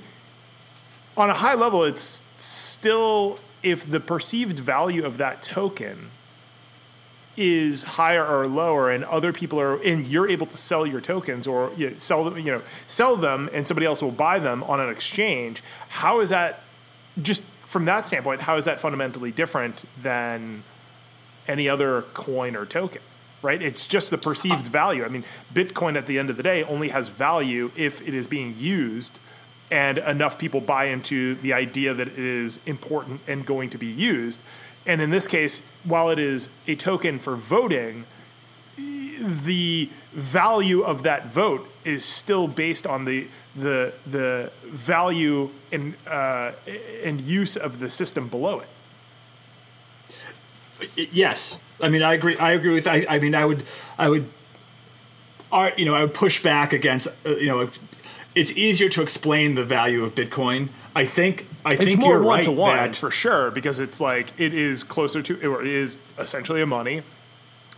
on 1.16 1.30
a 1.30 1.34
high 1.34 1.54
level, 1.54 1.84
it's 1.84 2.20
still 2.36 3.38
if 3.62 3.88
the 3.90 4.00
perceived 4.00 4.58
value 4.58 5.04
of 5.04 5.16
that 5.18 5.42
token 5.42 6.10
is 7.38 7.84
higher 7.84 8.26
or 8.26 8.46
lower, 8.46 8.90
and 8.90 9.04
other 9.04 9.32
people 9.32 9.60
are, 9.60 9.76
and 9.82 10.06
you're 10.06 10.28
able 10.28 10.46
to 10.46 10.56
sell 10.56 10.86
your 10.86 11.00
tokens 11.00 11.46
or 11.46 11.72
you 11.76 11.90
know, 11.90 11.96
sell 11.96 12.24
them, 12.24 12.36
you 12.38 12.50
know, 12.52 12.62
sell 12.86 13.16
them, 13.16 13.48
and 13.52 13.66
somebody 13.66 13.86
else 13.86 14.02
will 14.02 14.10
buy 14.10 14.38
them 14.38 14.62
on 14.64 14.80
an 14.80 14.90
exchange. 14.90 15.62
How 15.88 16.20
is 16.20 16.30
that? 16.30 16.62
Just 17.20 17.42
from 17.64 17.84
that 17.84 18.06
standpoint, 18.06 18.42
how 18.42 18.56
is 18.56 18.64
that 18.64 18.80
fundamentally 18.80 19.30
different 19.30 19.84
than 20.00 20.64
any 21.46 21.68
other 21.68 22.02
coin 22.14 22.56
or 22.56 22.66
token? 22.66 23.02
Right? 23.40 23.62
It's 23.62 23.86
just 23.86 24.10
the 24.10 24.18
perceived 24.18 24.66
uh. 24.66 24.70
value. 24.70 25.04
I 25.04 25.08
mean, 25.08 25.24
Bitcoin 25.54 25.96
at 25.96 26.06
the 26.06 26.18
end 26.18 26.30
of 26.30 26.36
the 26.36 26.42
day 26.42 26.64
only 26.64 26.88
has 26.88 27.08
value 27.08 27.70
if 27.76 28.00
it 28.06 28.14
is 28.14 28.26
being 28.26 28.56
used 28.58 29.20
and 29.70 29.98
enough 29.98 30.38
people 30.38 30.60
buy 30.60 30.86
into 30.86 31.34
the 31.36 31.52
idea 31.52 31.92
that 31.94 32.08
it 32.08 32.18
is 32.18 32.58
important 32.66 33.20
and 33.26 33.44
going 33.44 33.70
to 33.70 33.78
be 33.78 33.86
used. 33.86 34.40
And 34.88 35.00
in 35.00 35.10
this 35.10 35.28
case, 35.28 35.62
while 35.84 36.10
it 36.10 36.18
is 36.18 36.48
a 36.66 36.74
token 36.74 37.20
for 37.20 37.36
voting, 37.36 38.06
the 39.16 39.90
value 40.12 40.80
of 40.82 41.04
that 41.04 41.26
vote 41.26 41.70
is 41.84 42.04
still 42.04 42.48
based 42.48 42.86
on 42.86 43.04
the 43.04 43.28
the 43.54 43.92
the 44.06 44.50
value 44.64 45.50
and 45.70 45.94
uh, 46.06 46.52
and 47.04 47.20
use 47.20 47.56
of 47.56 47.78
the 47.78 47.88
system 47.90 48.28
below 48.28 48.62
it. 50.88 51.10
Yes 51.12 51.58
i 51.80 51.88
mean 51.88 52.02
i 52.02 52.14
agree 52.14 52.36
i 52.38 52.52
agree 52.52 52.74
with 52.74 52.86
i, 52.86 53.06
I 53.08 53.18
mean 53.18 53.34
i 53.34 53.44
would 53.44 53.64
i 53.98 54.08
would 54.08 54.28
ar- 55.52 55.72
you 55.76 55.84
know 55.84 55.94
i 55.94 56.02
would 56.02 56.14
push 56.14 56.42
back 56.42 56.72
against 56.72 57.08
uh, 57.26 57.36
you 57.36 57.46
know 57.46 57.70
it's 58.34 58.52
easier 58.52 58.88
to 58.90 59.02
explain 59.02 59.54
the 59.54 59.64
value 59.64 60.04
of 60.04 60.14
bitcoin 60.14 60.68
i 61.02 61.04
think 61.04 61.46
i 61.64 61.70
It's 61.72 61.78
think 61.84 61.98
more 61.98 62.20
one 62.20 62.42
to 62.42 62.52
one 62.52 62.92
for 62.94 63.10
sure 63.10 63.50
because 63.58 63.78
it's 63.86 64.00
like 64.00 64.26
it 64.38 64.52
is 64.52 64.84
closer 64.94 65.20
to 65.22 65.32
or 65.52 65.60
it 65.62 65.68
is 65.68 65.98
essentially 66.18 66.60
a 66.62 66.66
money, 66.66 67.02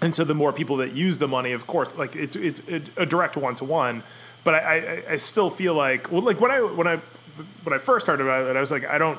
and 0.05 0.15
so 0.17 0.23
the 0.25 0.35
more 0.43 0.53
people 0.61 0.77
that 0.83 0.93
use 1.07 1.17
the 1.19 1.29
money, 1.29 1.53
of 1.53 1.67
course, 1.67 1.91
like 2.03 2.13
it's 2.25 2.37
it's 2.37 2.61
a 2.97 3.07
direct 3.07 3.37
one 3.37 3.55
to 3.57 3.65
one. 3.65 4.03
But 4.45 4.55
I, 4.55 4.59
I 4.61 5.13
I 5.15 5.17
still 5.19 5.51
feel 5.51 5.75
like 5.75 6.11
well, 6.13 6.23
like 6.31 6.41
when 6.41 6.51
I 6.51 6.61
when 6.79 6.87
I 6.87 6.97
when 7.65 7.73
I 7.75 7.79
first 7.79 8.07
heard 8.07 8.21
about 8.21 8.49
it, 8.49 8.57
I 8.57 8.61
was 8.61 8.71
like 8.77 8.85
I 8.87 8.99
don't. 8.99 9.19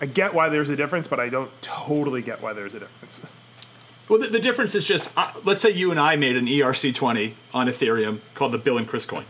I 0.00 0.06
get 0.06 0.34
why 0.34 0.48
there's 0.48 0.70
a 0.70 0.76
difference, 0.76 1.06
but 1.08 1.20
I 1.20 1.28
don't 1.28 1.50
totally 1.62 2.22
get 2.22 2.42
why 2.42 2.52
there's 2.52 2.74
a 2.74 2.80
difference. 2.80 3.20
well 4.08 4.18
the, 4.20 4.26
the 4.28 4.40
difference 4.40 4.74
is 4.74 4.84
just 4.84 5.08
uh, 5.16 5.32
let's 5.44 5.62
say 5.62 5.70
you 5.70 5.90
and 5.92 6.00
i 6.00 6.16
made 6.16 6.36
an 6.36 6.46
erc20 6.46 7.34
on 7.54 7.66
ethereum 7.68 8.20
called 8.34 8.52
the 8.52 8.58
bill 8.58 8.76
and 8.76 8.88
kris 8.88 9.06
coin 9.06 9.24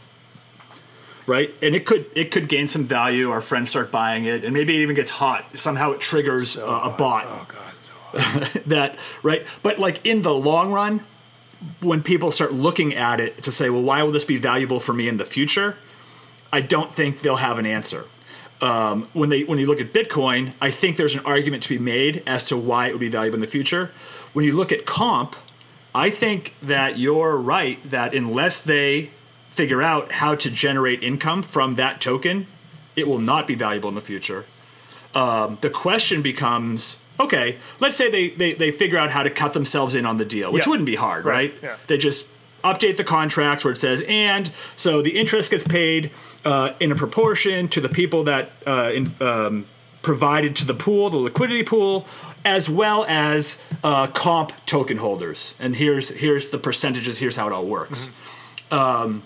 right 1.27 1.55
and 1.63 1.75
it 1.75 1.87
could 1.87 2.07
it 2.15 2.31
could 2.31 2.49
gain 2.49 2.67
some 2.67 2.85
value 2.85 3.31
our 3.31 3.41
friends 3.41 3.71
start 3.71 3.91
buying 3.91 4.25
it 4.25 4.45
and 4.45 4.53
maybe 4.53 4.77
it 4.77 4.83
even 4.83 4.97
gets 4.97 5.11
hot 5.11 5.45
somehow 5.55 5.93
it 5.93 6.01
triggers 6.01 6.59
uh, 6.59 6.81
a 6.85 6.91
bot 6.91 7.25
Oh 7.27 7.47
God, 7.49 7.75
so 7.81 8.61
that 8.67 8.97
right 9.23 9.47
but 9.63 9.79
like 9.79 10.05
in 10.07 10.23
the 10.23 10.35
long 10.35 10.73
run 10.73 11.05
when 11.81 12.03
people 12.03 12.31
start 12.31 12.53
looking 12.53 12.95
at 12.95 13.21
it 13.21 13.43
to 13.43 13.53
say, 13.53 13.71
well, 13.71 13.83
why 13.83 14.03
will 14.03 14.13
this 14.13 14.25
be 14.25 14.37
valuable 14.37 14.81
for 14.81 14.93
me 14.93 15.09
in 15.09 15.17
the 15.17 15.25
future? 15.25 15.77
I 16.53 16.61
don't 16.61 16.93
think 16.93 17.21
they'll 17.21 17.37
have 17.37 17.59
an 17.59 17.67
answer. 17.67 18.05
Um, 18.61 19.09
when 19.13 19.29
they 19.29 19.43
when 19.43 19.59
you 19.59 19.67
look 19.67 19.81
at 19.81 19.93
Bitcoin, 19.93 20.53
I 20.61 20.71
think 20.71 20.97
there's 20.97 21.17
an 21.17 21.25
argument 21.25 21.65
to 21.65 21.69
be 21.69 21.79
made 21.79 22.23
as 22.27 22.45
to 22.45 22.57
why 22.57 22.87
it 22.89 22.93
would 22.93 23.01
be 23.01 23.09
valuable 23.09 23.37
in 23.37 23.41
the 23.41 23.49
future. 23.49 23.91
When 24.33 24.45
you 24.45 24.53
look 24.53 24.71
at 24.71 24.87
comp, 24.87 25.35
I 25.95 26.11
think 26.11 26.55
that 26.63 26.97
you're 26.97 27.37
right 27.37 27.79
that 27.91 28.15
unless 28.15 28.61
they 28.61 29.11
figure 29.53 29.83
out 29.83 30.13
how 30.13 30.35
to 30.35 30.51
generate 30.51 31.03
income 31.05 31.43
from 31.43 31.75
that 31.77 32.01
token, 32.01 32.47
it 32.97 33.07
will 33.07 33.21
not 33.21 33.47
be 33.47 33.55
valuable 33.55 33.89
in 33.91 33.95
the 33.95 34.01
future. 34.01 34.45
Um, 35.15 35.59
the 35.61 35.71
question 35.71 36.23
becomes 36.23 36.97
okay, 37.21 37.59
let's 37.79 37.97
say 37.97 38.11
they, 38.11 38.31
they, 38.31 38.55
they 38.55 38.73
figure 38.73 38.99
out 38.99 39.11
how 39.11 39.23
to 39.23 39.31
cut 39.31 39.53
themselves 39.53 39.95
in 39.95 40.05
on 40.07 40.17
the 40.17 40.25
deal, 40.25 40.51
which 40.51 40.65
Yeah. 40.67 40.71
wouldn't 40.71 40.87
be 40.87 40.97
hard, 40.97 41.25
right? 41.25 41.53
Right, 41.53 41.63
yeah. 41.63 41.77
They 41.87 41.99
just 41.99 42.27
update 42.65 42.97
the 42.97 43.05
contracts 43.05 43.63
where 43.65 43.73
it 43.73 43.77
says, 43.77 44.03
and 44.09 44.51
so 44.75 45.03
the 45.03 45.17
interest 45.17 45.51
gets 45.51 45.63
paid 45.63 46.11
uh, 46.45 46.73
in 46.81 46.91
a 46.91 46.95
proportion 46.97 47.69
to 47.69 47.81
the 47.81 47.89
people 47.89 48.25
that 48.25 48.51
uh, 48.67 48.91
in, 48.93 49.15
um, 49.21 49.67
provided 50.01 50.57
to 50.57 50.65
the 50.65 50.75
pool, 50.75 51.11
the 51.11 51.19
liquidity 51.19 51.63
pool, 51.63 52.07
as 52.45 52.69
well 52.69 53.05
as 53.07 53.57
uh, 53.85 54.07
comp 54.09 54.51
token 54.67 54.97
holders. 54.97 55.55
And 55.61 55.77
here's 55.77 56.09
here's 56.09 56.49
the 56.49 56.59
percentages. 56.59 57.19
Here's 57.19 57.37
how 57.37 57.47
it 57.47 57.53
all 57.53 57.67
works. 57.67 58.11
Um, 58.73 59.23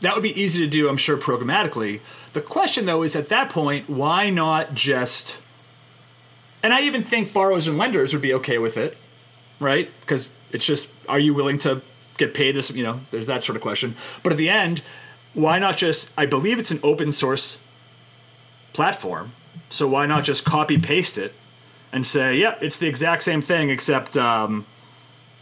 that 0.00 0.14
would 0.14 0.22
be 0.22 0.40
easy 0.40 0.60
to 0.60 0.66
do, 0.66 0.88
I'm 0.88 0.96
sure, 0.96 1.16
programmatically. 1.16 2.00
The 2.32 2.40
question, 2.40 2.86
though, 2.86 3.02
is 3.02 3.16
at 3.16 3.28
that 3.28 3.50
point, 3.50 3.88
why 3.88 4.30
not 4.30 4.74
just. 4.74 5.40
And 6.62 6.72
I 6.72 6.82
even 6.82 7.02
think 7.02 7.32
borrowers 7.32 7.68
and 7.68 7.78
lenders 7.78 8.12
would 8.12 8.22
be 8.22 8.34
okay 8.34 8.58
with 8.58 8.76
it, 8.76 8.96
right? 9.60 9.90
Because 10.00 10.28
it's 10.50 10.66
just, 10.66 10.88
are 11.08 11.20
you 11.20 11.32
willing 11.34 11.58
to 11.58 11.82
get 12.16 12.34
paid 12.34 12.56
this? 12.56 12.70
You 12.70 12.82
know, 12.82 13.00
there's 13.10 13.26
that 13.26 13.44
sort 13.44 13.56
of 13.56 13.62
question. 13.62 13.94
But 14.22 14.32
at 14.32 14.38
the 14.38 14.48
end, 14.48 14.82
why 15.34 15.58
not 15.58 15.76
just, 15.76 16.10
I 16.16 16.26
believe 16.26 16.58
it's 16.58 16.70
an 16.70 16.80
open 16.82 17.12
source 17.12 17.58
platform. 18.72 19.32
So 19.70 19.88
why 19.88 20.06
not 20.06 20.24
just 20.24 20.44
copy 20.44 20.78
paste 20.78 21.18
it 21.18 21.34
and 21.92 22.06
say, 22.06 22.36
yep, 22.36 22.58
it's 22.62 22.78
the 22.78 22.86
exact 22.86 23.22
same 23.22 23.40
thing, 23.40 23.70
except 23.70 24.16
um, 24.16 24.66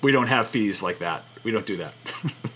we 0.02 0.12
don't 0.12 0.28
have 0.28 0.48
fees 0.48 0.82
like 0.82 0.98
that. 0.98 1.24
We 1.42 1.50
don't 1.50 1.66
do 1.66 1.76
that, 1.76 1.94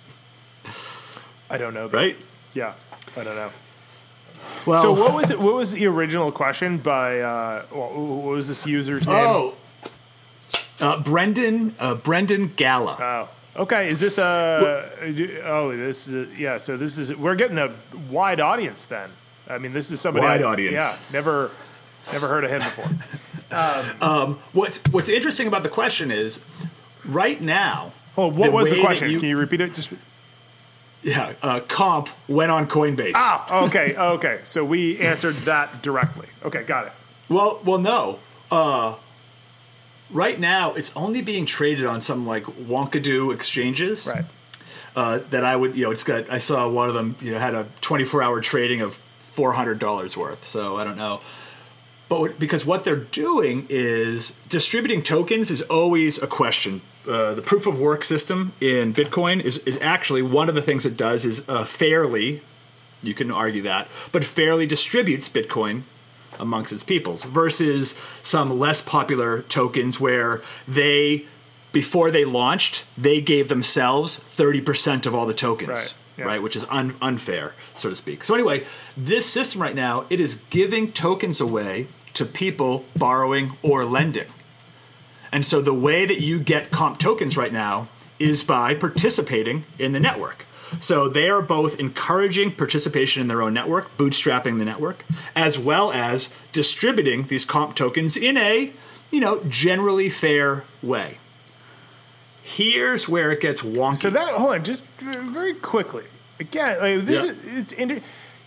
I 1.50 1.58
don't 1.58 1.74
know. 1.74 1.88
but- 1.88 1.96
right? 1.96 2.16
Yeah, 2.54 2.72
I 3.16 3.24
don't 3.24 3.36
know. 3.36 3.50
Well, 4.66 4.82
So 4.82 4.92
what 5.00 5.14
was 5.14 5.30
it? 5.30 5.38
What 5.38 5.54
was 5.54 5.72
the 5.72 5.86
original 5.86 6.32
question 6.32 6.78
by? 6.78 7.20
Uh, 7.20 7.62
what 7.70 7.92
what 7.94 8.24
was 8.34 8.48
this 8.48 8.66
user's 8.66 9.06
name? 9.06 9.16
Oh, 9.16 9.56
uh, 10.80 10.98
Brendan 11.00 11.74
uh, 11.78 11.94
Brendan 11.94 12.52
Gala. 12.56 13.28
Oh, 13.56 13.62
okay. 13.62 13.88
Is 13.88 14.00
this 14.00 14.18
a? 14.18 14.90
Oh, 15.44 15.76
this 15.76 16.08
is 16.08 16.14
a, 16.14 16.40
yeah. 16.40 16.58
So 16.58 16.76
this 16.76 16.96
is 16.98 17.14
we're 17.14 17.34
getting 17.34 17.58
a 17.58 17.74
wide 18.10 18.40
audience 18.40 18.86
then. 18.86 19.10
I 19.48 19.58
mean, 19.58 19.72
this 19.72 19.90
is 19.90 20.00
somebody 20.00 20.24
Wide 20.26 20.42
I- 20.42 20.46
audience. 20.46 20.74
Yeah, 20.76 20.96
never, 21.12 21.50
never 22.12 22.28
heard 22.28 22.44
of 22.44 22.50
him 22.50 22.60
before. 22.60 22.86
What's 24.52 24.80
What's 24.90 25.08
interesting 25.08 25.46
about 25.48 25.62
the 25.64 25.68
question 25.68 26.10
is, 26.10 26.40
right 27.04 27.40
now. 27.40 27.92
Well, 28.16 28.30
what 28.30 28.46
the 28.46 28.52
was 28.52 28.70
the 28.70 28.80
question? 28.80 29.10
you- 29.10 29.20
Can 29.20 29.28
you 29.28 29.36
repeat 29.36 29.60
it? 29.60 29.74
Just 29.74 29.90
Yeah, 31.02 31.32
uh, 31.42 31.60
comp 31.60 32.08
went 32.28 32.50
on 32.50 32.66
Coinbase. 32.66 33.12
ah, 33.14 33.64
okay, 33.64 33.96
okay. 33.96 34.40
So 34.44 34.64
we 34.64 34.98
answered 35.00 35.34
that 35.46 35.82
directly. 35.82 36.26
Okay, 36.44 36.62
got 36.62 36.88
it. 36.88 36.92
Well, 37.28 37.60
well, 37.64 37.78
no. 37.78 38.18
Uh, 38.50 38.96
right 40.10 40.38
now, 40.38 40.74
it's 40.74 40.94
only 40.96 41.22
being 41.22 41.46
traded 41.46 41.86
on 41.86 42.00
some 42.00 42.26
like 42.26 42.44
wonkadoo 42.44 43.32
exchanges. 43.32 44.06
Right. 44.06 44.24
Uh, 44.96 45.20
that 45.30 45.44
I 45.44 45.54
would, 45.54 45.76
you 45.76 45.84
know, 45.84 45.92
it's 45.92 46.02
got. 46.04 46.28
I 46.30 46.38
saw 46.38 46.68
one 46.68 46.88
of 46.88 46.94
them, 46.94 47.16
you 47.20 47.30
know, 47.30 47.38
had 47.38 47.54
a 47.54 47.66
24 47.80 48.22
hour 48.22 48.40
trading 48.40 48.80
of 48.80 49.00
400 49.18 49.78
dollars 49.78 50.16
worth. 50.16 50.44
So 50.46 50.76
I 50.76 50.84
don't 50.84 50.96
know. 50.98 51.20
But 52.08 52.40
because 52.40 52.66
what 52.66 52.82
they're 52.82 52.96
doing 52.96 53.66
is 53.70 54.32
distributing 54.48 55.00
tokens 55.00 55.48
is 55.50 55.62
always 55.62 56.20
a 56.20 56.26
question. 56.26 56.82
Uh, 57.08 57.34
the 57.34 57.42
proof 57.42 57.66
of 57.66 57.80
work 57.80 58.04
system 58.04 58.52
in 58.60 58.92
Bitcoin 58.92 59.40
is, 59.42 59.58
is 59.58 59.78
actually 59.80 60.20
one 60.22 60.48
of 60.48 60.54
the 60.54 60.62
things 60.62 60.84
it 60.84 60.96
does 60.96 61.24
is 61.24 61.48
uh, 61.48 61.64
fairly, 61.64 62.42
you 63.02 63.14
can 63.14 63.30
argue 63.30 63.62
that, 63.62 63.88
but 64.12 64.22
fairly 64.22 64.66
distributes 64.66 65.28
Bitcoin 65.28 65.82
amongst 66.38 66.72
its 66.72 66.84
peoples 66.84 67.24
versus 67.24 67.94
some 68.22 68.58
less 68.58 68.82
popular 68.82 69.42
tokens 69.42 69.98
where 69.98 70.42
they, 70.68 71.24
before 71.72 72.10
they 72.10 72.24
launched, 72.24 72.84
they 72.98 73.20
gave 73.20 73.48
themselves 73.48 74.18
30% 74.20 75.06
of 75.06 75.14
all 75.14 75.26
the 75.26 75.34
tokens 75.34 75.68
Right, 75.70 75.94
yeah. 76.18 76.24
right? 76.24 76.42
Which 76.42 76.56
is 76.56 76.64
un- 76.68 76.96
unfair, 77.00 77.54
so 77.74 77.88
to 77.88 77.96
speak. 77.96 78.22
So 78.24 78.34
anyway, 78.34 78.64
this 78.96 79.26
system 79.26 79.62
right 79.62 79.74
now 79.74 80.04
it 80.10 80.20
is 80.20 80.36
giving 80.50 80.92
tokens 80.92 81.40
away 81.40 81.88
to 82.14 82.26
people 82.26 82.84
borrowing 82.96 83.56
or 83.62 83.84
lending, 83.84 84.26
and 85.32 85.44
so 85.46 85.60
the 85.60 85.74
way 85.74 86.06
that 86.06 86.20
you 86.20 86.40
get 86.40 86.70
comp 86.70 86.98
tokens 86.98 87.36
right 87.36 87.52
now 87.52 87.88
is 88.18 88.42
by 88.42 88.74
participating 88.74 89.64
in 89.78 89.92
the 89.92 90.00
network. 90.00 90.44
So 90.78 91.08
they 91.08 91.28
are 91.28 91.42
both 91.42 91.80
encouraging 91.80 92.52
participation 92.52 93.20
in 93.22 93.28
their 93.28 93.42
own 93.42 93.52
network, 93.54 93.96
bootstrapping 93.96 94.58
the 94.58 94.64
network, 94.64 95.04
as 95.34 95.58
well 95.58 95.90
as 95.92 96.30
distributing 96.52 97.26
these 97.26 97.44
comp 97.44 97.74
tokens 97.74 98.16
in 98.16 98.36
a, 98.36 98.72
you 99.10 99.20
know, 99.20 99.42
generally 99.48 100.08
fair 100.08 100.64
way. 100.82 101.18
Here's 102.42 103.08
where 103.08 103.30
it 103.30 103.40
gets 103.40 103.62
wonky. 103.62 103.96
So 103.96 104.10
that 104.10 104.34
hold 104.34 104.52
on, 104.54 104.64
just 104.64 104.84
very 105.00 105.54
quickly. 105.54 106.04
Again, 106.38 106.78
like, 106.80 107.06
this 107.06 107.24
Yeah. 107.24 107.30
is 107.32 107.58
it's 107.58 107.72
inter- 107.72 108.00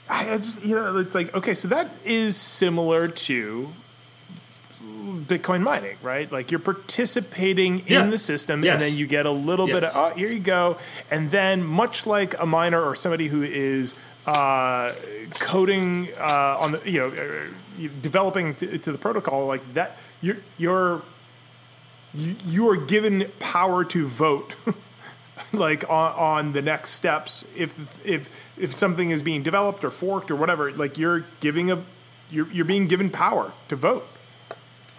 I, 0.09 0.25
it's 0.25 0.61
you 0.63 0.75
know 0.75 0.97
it's 0.97 1.15
like 1.15 1.33
okay, 1.35 1.53
so 1.53 1.67
that 1.69 1.91
is 2.03 2.35
similar 2.35 3.07
to 3.07 3.69
Bitcoin 5.23 5.61
mining, 5.61 5.97
right? 6.01 6.31
Like 6.31 6.51
you're 6.51 6.59
participating 6.59 7.83
Yeah. 7.87 8.03
in 8.03 8.09
the 8.09 8.17
system, 8.17 8.63
Yes. 8.63 8.81
and 8.83 8.91
then 8.91 8.97
you 8.99 9.07
get 9.07 9.25
a 9.25 9.31
little 9.31 9.67
bit 9.67 9.83
of 9.83 9.91
oh, 9.95 10.09
here 10.15 10.29
you 10.31 10.39
go, 10.39 10.77
and 11.11 11.31
then 11.31 11.63
much 11.63 12.05
like 12.05 12.37
a 12.39 12.45
miner 12.45 12.81
or 12.81 12.95
somebody 12.95 13.27
who 13.27 13.43
is 13.43 13.95
uh, 14.27 14.93
coding 15.39 16.09
uh, 16.19 16.57
on 16.59 16.73
the 16.73 16.81
you 16.89 16.99
know 16.99 17.07
uh, 17.09 17.87
developing 18.01 18.55
to, 18.55 18.77
to 18.77 18.91
the 18.91 18.97
protocol 18.97 19.45
like 19.47 19.73
that, 19.73 19.97
you're 20.21 20.37
you're 20.57 21.01
you, 22.13 22.35
you 22.45 22.69
are 22.69 22.77
given 22.77 23.31
power 23.39 23.83
to 23.83 24.05
vote 24.07 24.53
like 25.53 25.83
on, 25.89 26.13
on 26.13 26.53
the 26.53 26.61
next 26.61 26.91
steps 26.91 27.43
if 27.55 27.73
if 28.05 28.29
if 28.57 28.75
something 28.75 29.09
is 29.11 29.23
being 29.23 29.43
developed 29.43 29.83
or 29.83 29.89
forked 29.91 30.29
or 30.31 30.35
whatever 30.35 30.71
like 30.71 30.97
you're 30.97 31.25
giving 31.39 31.71
a 31.71 31.83
you're, 32.31 32.47
you're 32.51 32.65
being 32.65 32.87
given 32.87 33.09
power 33.09 33.51
to 33.67 33.75
vote 33.75 34.07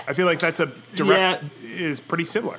i 0.08 0.12
feel 0.12 0.26
like 0.26 0.38
that's 0.38 0.60
a 0.60 0.66
direct 0.96 1.44
is 1.62 2.00
pretty 2.00 2.24
similar 2.24 2.58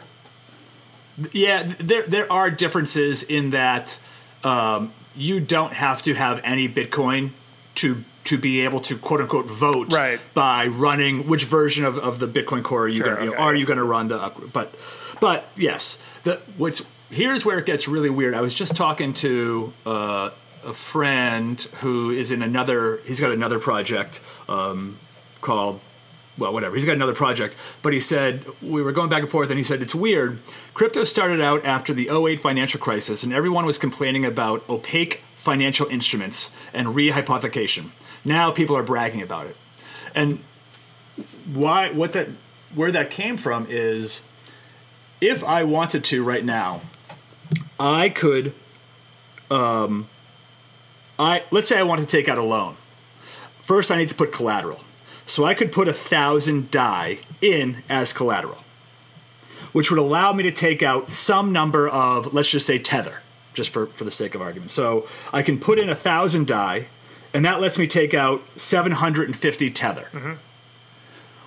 Yeah, 1.31 1.63
there 1.79 2.03
there 2.03 2.31
are 2.31 2.51
differences 2.51 3.23
in 3.23 3.51
that 3.51 3.97
um, 4.43 4.91
you 5.15 5.39
don't 5.39 5.71
have 5.73 6.03
to 6.03 6.13
have 6.13 6.41
any 6.43 6.67
Bitcoin 6.67 7.31
to 7.75 8.03
to 8.25 8.37
be 8.37 8.61
able 8.61 8.79
to 8.81 8.97
quote 8.97 9.21
unquote 9.21 9.45
vote 9.45 9.93
Right. 9.93 10.19
by 10.33 10.67
running 10.67 11.25
which 11.27 11.45
version 11.45 11.85
of, 11.85 11.97
of 11.97 12.19
the 12.19 12.27
Bitcoin 12.27 12.63
core 12.63 12.83
are 12.83 12.87
you 12.89 12.97
Sure, 12.97 13.15
going 13.15 13.25
you 13.29 13.31
know, 13.31 13.37
are 13.37 13.55
you 13.55 13.65
going 13.65 13.77
to 13.77 13.83
run 13.85 14.09
the 14.09 14.17
up- 14.21 14.51
but 14.51 14.73
but 15.21 15.45
yes 15.55 15.97
the 16.23 16.41
what's 16.57 16.83
here's 17.09 17.45
where 17.45 17.59
it 17.59 17.65
gets 17.65 17.87
really 17.87 18.09
weird. 18.09 18.33
I 18.33 18.41
was 18.41 18.53
just 18.53 18.75
talking 18.75 19.13
to 19.15 19.71
uh, 19.85 20.31
a 20.65 20.73
friend 20.73 21.61
who 21.81 22.09
is 22.11 22.29
in 22.31 22.41
another 22.41 22.99
he's 23.05 23.21
got 23.21 23.31
another 23.31 23.59
project 23.59 24.19
um, 24.49 24.97
called 25.39 25.79
well, 26.37 26.53
whatever. 26.53 26.75
He's 26.75 26.85
got 26.85 26.95
another 26.95 27.13
project. 27.13 27.55
But 27.81 27.93
he 27.93 27.99
said, 27.99 28.45
we 28.61 28.81
were 28.81 28.91
going 28.91 29.09
back 29.09 29.21
and 29.21 29.29
forth, 29.31 29.49
and 29.49 29.57
he 29.57 29.63
said, 29.63 29.81
it's 29.81 29.95
weird. 29.95 30.39
Crypto 30.73 31.03
started 31.03 31.41
out 31.41 31.65
after 31.65 31.93
the 31.93 32.09
08 32.09 32.39
financial 32.39 32.79
crisis, 32.79 33.23
and 33.23 33.33
everyone 33.33 33.65
was 33.65 33.77
complaining 33.77 34.25
about 34.25 34.67
opaque 34.69 35.21
financial 35.35 35.87
instruments 35.87 36.51
and 36.73 36.87
rehypothecation. 36.89 37.91
Now 38.23 38.51
people 38.51 38.75
are 38.75 38.83
bragging 38.83 39.21
about 39.21 39.45
it. 39.47 39.55
And 40.13 40.39
why, 41.53 41.91
what 41.91 42.13
that, 42.13 42.29
where 42.73 42.91
that 42.91 43.11
came 43.11 43.37
from 43.37 43.67
is 43.69 44.21
if 45.21 45.43
I 45.43 45.63
wanted 45.63 46.03
to 46.05 46.23
right 46.23 46.43
now, 46.43 46.81
I 47.79 48.09
could, 48.09 48.53
um, 49.51 50.07
I, 51.19 51.43
let's 51.51 51.69
say 51.69 51.77
I 51.77 51.83
want 51.83 52.01
to 52.01 52.07
take 52.07 52.27
out 52.27 52.37
a 52.37 52.43
loan. 52.43 52.75
First, 53.61 53.91
I 53.91 53.97
need 53.97 54.09
to 54.09 54.15
put 54.15 54.31
collateral. 54.31 54.84
So 55.25 55.45
I 55.45 55.53
could 55.53 55.71
put 55.71 55.87
a 55.87 55.93
thousand 55.93 56.71
Dai 56.71 57.17
in 57.41 57.83
as 57.89 58.13
collateral, 58.13 58.63
which 59.73 59.89
would 59.89 59.99
allow 59.99 60.33
me 60.33 60.43
to 60.43 60.51
take 60.51 60.83
out 60.83 61.11
some 61.11 61.51
number 61.51 61.87
of, 61.87 62.33
let's 62.33 62.49
just 62.49 62.65
say, 62.65 62.77
tether, 62.77 63.21
just 63.53 63.71
for, 63.71 63.87
for 63.87 64.03
the 64.03 64.11
sake 64.11 64.35
of 64.35 64.41
argument. 64.41 64.71
So 64.71 65.07
I 65.33 65.41
can 65.41 65.59
put 65.59 65.79
in 65.79 65.89
a 65.89 65.95
thousand 65.95 66.47
Dai, 66.47 66.87
and 67.33 67.43
that 67.43 67.59
lets 67.59 67.79
me 67.79 67.87
take 67.87 68.13
out 68.13 68.43
750 68.55 69.71
tether, 69.71 70.07
mm-hmm. 70.11 70.33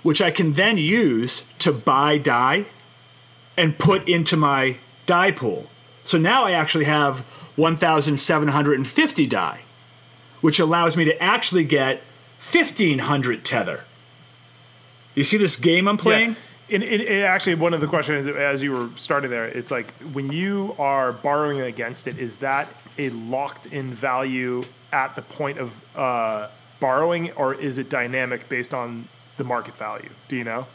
which 0.03 0.21
I 0.21 0.31
can 0.31 0.55
then 0.55 0.77
use 0.77 1.45
to 1.61 1.73
buy 1.73 2.19
Dai 2.19 2.67
and 3.57 3.79
put 3.79 4.09
into 4.09 4.37
my 4.37 4.79
Dai 5.07 5.31
pool. 5.31 5.71
So 6.05 6.19
now 6.19 6.45
I 6.45 6.53
actually 6.53 6.87
have 6.87 7.21
1,750 7.57 9.27
Dai, 9.27 9.61
which 10.41 10.59
allows 10.59 10.97
me 10.97 11.05
to 11.05 11.23
actually 11.23 11.64
get 11.64 12.03
1,500 12.40 13.44
tether. 13.44 13.85
You 15.14 15.24
see 15.24 15.37
this 15.37 15.57
game 15.57 15.88
I'm 15.88 15.96
playing? 15.96 16.31
Yeah. 16.31 16.37
In 16.70 17.24
actually, 17.24 17.55
one 17.55 17.72
of 17.72 17.81
the 17.81 17.87
questions 17.87 18.29
as 18.29 18.62
you 18.62 18.72
were 18.72 18.90
starting 18.96 19.31
there, 19.31 19.46
it's 19.46 19.70
like 19.70 19.90
when 20.12 20.31
you 20.31 20.77
are 20.79 21.12
borrowing 21.12 21.62
against 21.62 22.07
it, 22.07 22.18
is 22.18 22.37
that 22.38 22.68
a 22.98 23.09
locked 23.11 23.64
in 23.66 23.90
value 23.90 24.62
at 24.92 25.16
the 25.16 25.22
point 25.22 25.59
of 25.59 25.83
uh, 25.96 26.48
borrowing, 26.79 27.33
or 27.33 27.55
is 27.55 27.79
it 27.79 27.88
dynamic 27.88 28.51
based 28.51 28.74
on 28.74 29.09
the 29.38 29.44
market 29.44 29.77
value? 29.77 30.11
Do 30.29 30.37
you 30.37 30.44
know? 30.44 30.66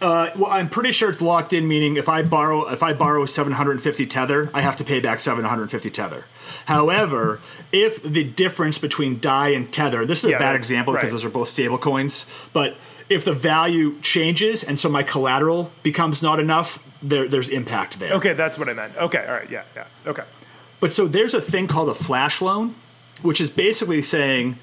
Uh, 0.00 0.30
well, 0.34 0.50
I'm 0.50 0.70
pretty 0.70 0.92
sure 0.92 1.10
it's 1.10 1.20
locked 1.20 1.52
in. 1.52 1.68
Meaning, 1.68 1.96
if 1.96 2.08
I 2.08 2.22
borrow 2.22 2.68
if 2.70 2.82
I 2.82 2.92
borrow 2.94 3.26
750 3.26 4.06
tether, 4.06 4.50
I 4.54 4.62
have 4.62 4.76
to 4.76 4.84
pay 4.84 5.00
back 5.00 5.20
750 5.20 5.90
tether. 5.90 6.24
However, 6.66 7.40
if 7.70 8.02
the 8.02 8.24
difference 8.24 8.78
between 8.78 9.18
Dai 9.18 9.50
and 9.50 9.70
tether, 9.72 10.06
this 10.06 10.24
is 10.24 10.30
Yeah, 10.30 10.36
a 10.36 10.40
bad 10.40 10.56
example 10.56 10.94
because 10.94 11.08
right. 11.08 11.12
those 11.12 11.24
are 11.24 11.30
both 11.30 11.48
stable 11.48 11.76
coins, 11.78 12.24
but 12.52 12.76
if 13.08 13.24
the 13.24 13.34
value 13.34 14.00
changes 14.00 14.64
and 14.64 14.78
so 14.78 14.88
my 14.88 15.02
collateral 15.02 15.70
becomes 15.82 16.22
not 16.22 16.40
enough, 16.40 16.82
there, 17.02 17.28
there's 17.28 17.48
impact 17.48 17.98
there. 17.98 18.12
Okay, 18.14 18.32
that's 18.32 18.58
what 18.58 18.68
I 18.68 18.72
meant. 18.72 18.96
Okay, 18.96 19.24
all 19.26 19.34
right, 19.34 19.50
yeah, 19.50 19.64
yeah, 19.76 19.84
okay. 20.06 20.22
But 20.80 20.92
so 20.92 21.06
there's 21.08 21.34
a 21.34 21.42
thing 21.42 21.66
called 21.66 21.88
a 21.90 21.94
flash 21.94 22.40
loan, 22.40 22.74
which 23.20 23.40
is 23.40 23.50
basically 23.50 24.00
saying 24.00 24.58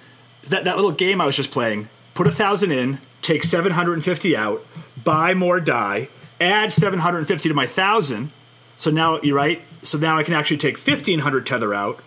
that 0.46 0.64
that 0.64 0.76
little 0.78 0.92
game 0.92 1.22
I 1.22 1.26
was 1.28 1.36
just 1.36 1.52
playing, 1.52 1.90
put 2.16 2.26
a 2.26 2.32
thousand 2.32 2.72
in, 2.72 3.00
take 3.22 3.44
750 3.44 4.36
out, 4.36 4.66
buy 5.04 5.34
more 5.34 5.60
Dai, 5.60 6.10
add 6.40 6.74
750 6.74 7.50
to 7.50 7.56
my 7.56 7.68
thousand. 7.68 8.32
So 8.78 8.92
now 8.92 9.20
you're 9.22 9.36
right. 9.36 9.62
So 9.82 9.98
now 9.98 10.18
I 10.18 10.24
can 10.24 10.34
actually 10.34 10.58
take 10.58 10.76
1500 10.78 11.46
tether 11.46 11.74
out, 11.74 12.00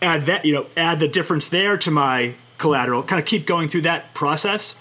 add 0.00 0.26
that, 0.26 0.44
you 0.44 0.52
know, 0.52 0.66
add 0.76 1.00
the 1.00 1.08
difference 1.08 1.48
there 1.48 1.76
to 1.78 1.90
my 1.90 2.34
collateral, 2.58 3.02
kind 3.02 3.20
of 3.20 3.26
keep 3.26 3.46
going 3.46 3.68
through 3.68 3.82
that 3.82 4.14
process. 4.14 4.76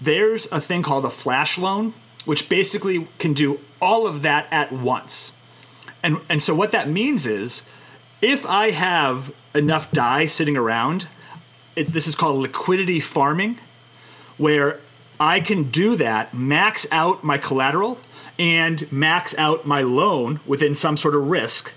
There's 0.00 0.46
a 0.52 0.60
thing 0.60 0.82
called 0.82 1.04
a 1.04 1.10
flash 1.10 1.58
loan, 1.58 1.94
which 2.24 2.48
basically 2.48 3.08
can 3.18 3.32
do 3.32 3.60
all 3.80 4.06
of 4.06 4.22
that 4.22 4.46
at 4.50 4.72
once. 4.72 5.32
And 6.02 6.20
and 6.28 6.42
so 6.42 6.54
what 6.54 6.72
that 6.72 6.88
means 6.88 7.26
is 7.26 7.62
if 8.20 8.44
I 8.46 8.70
have 8.70 9.34
enough 9.54 9.90
Dai 9.92 10.26
sitting 10.26 10.56
around, 10.56 11.08
it, 11.76 11.88
this 11.88 12.06
is 12.06 12.14
called 12.14 12.40
liquidity 12.40 13.00
farming, 13.00 13.58
where 14.36 14.80
I 15.22 15.40
can 15.40 15.70
do 15.70 15.94
that, 15.96 16.34
max 16.34 16.84
out 16.90 17.22
my 17.22 17.38
collateral 17.38 18.00
and 18.40 18.90
max 18.90 19.38
out 19.38 19.64
my 19.64 19.80
loan 19.80 20.40
within 20.44 20.74
some 20.74 20.96
sort 20.96 21.14
of 21.14 21.28
risk 21.28 21.72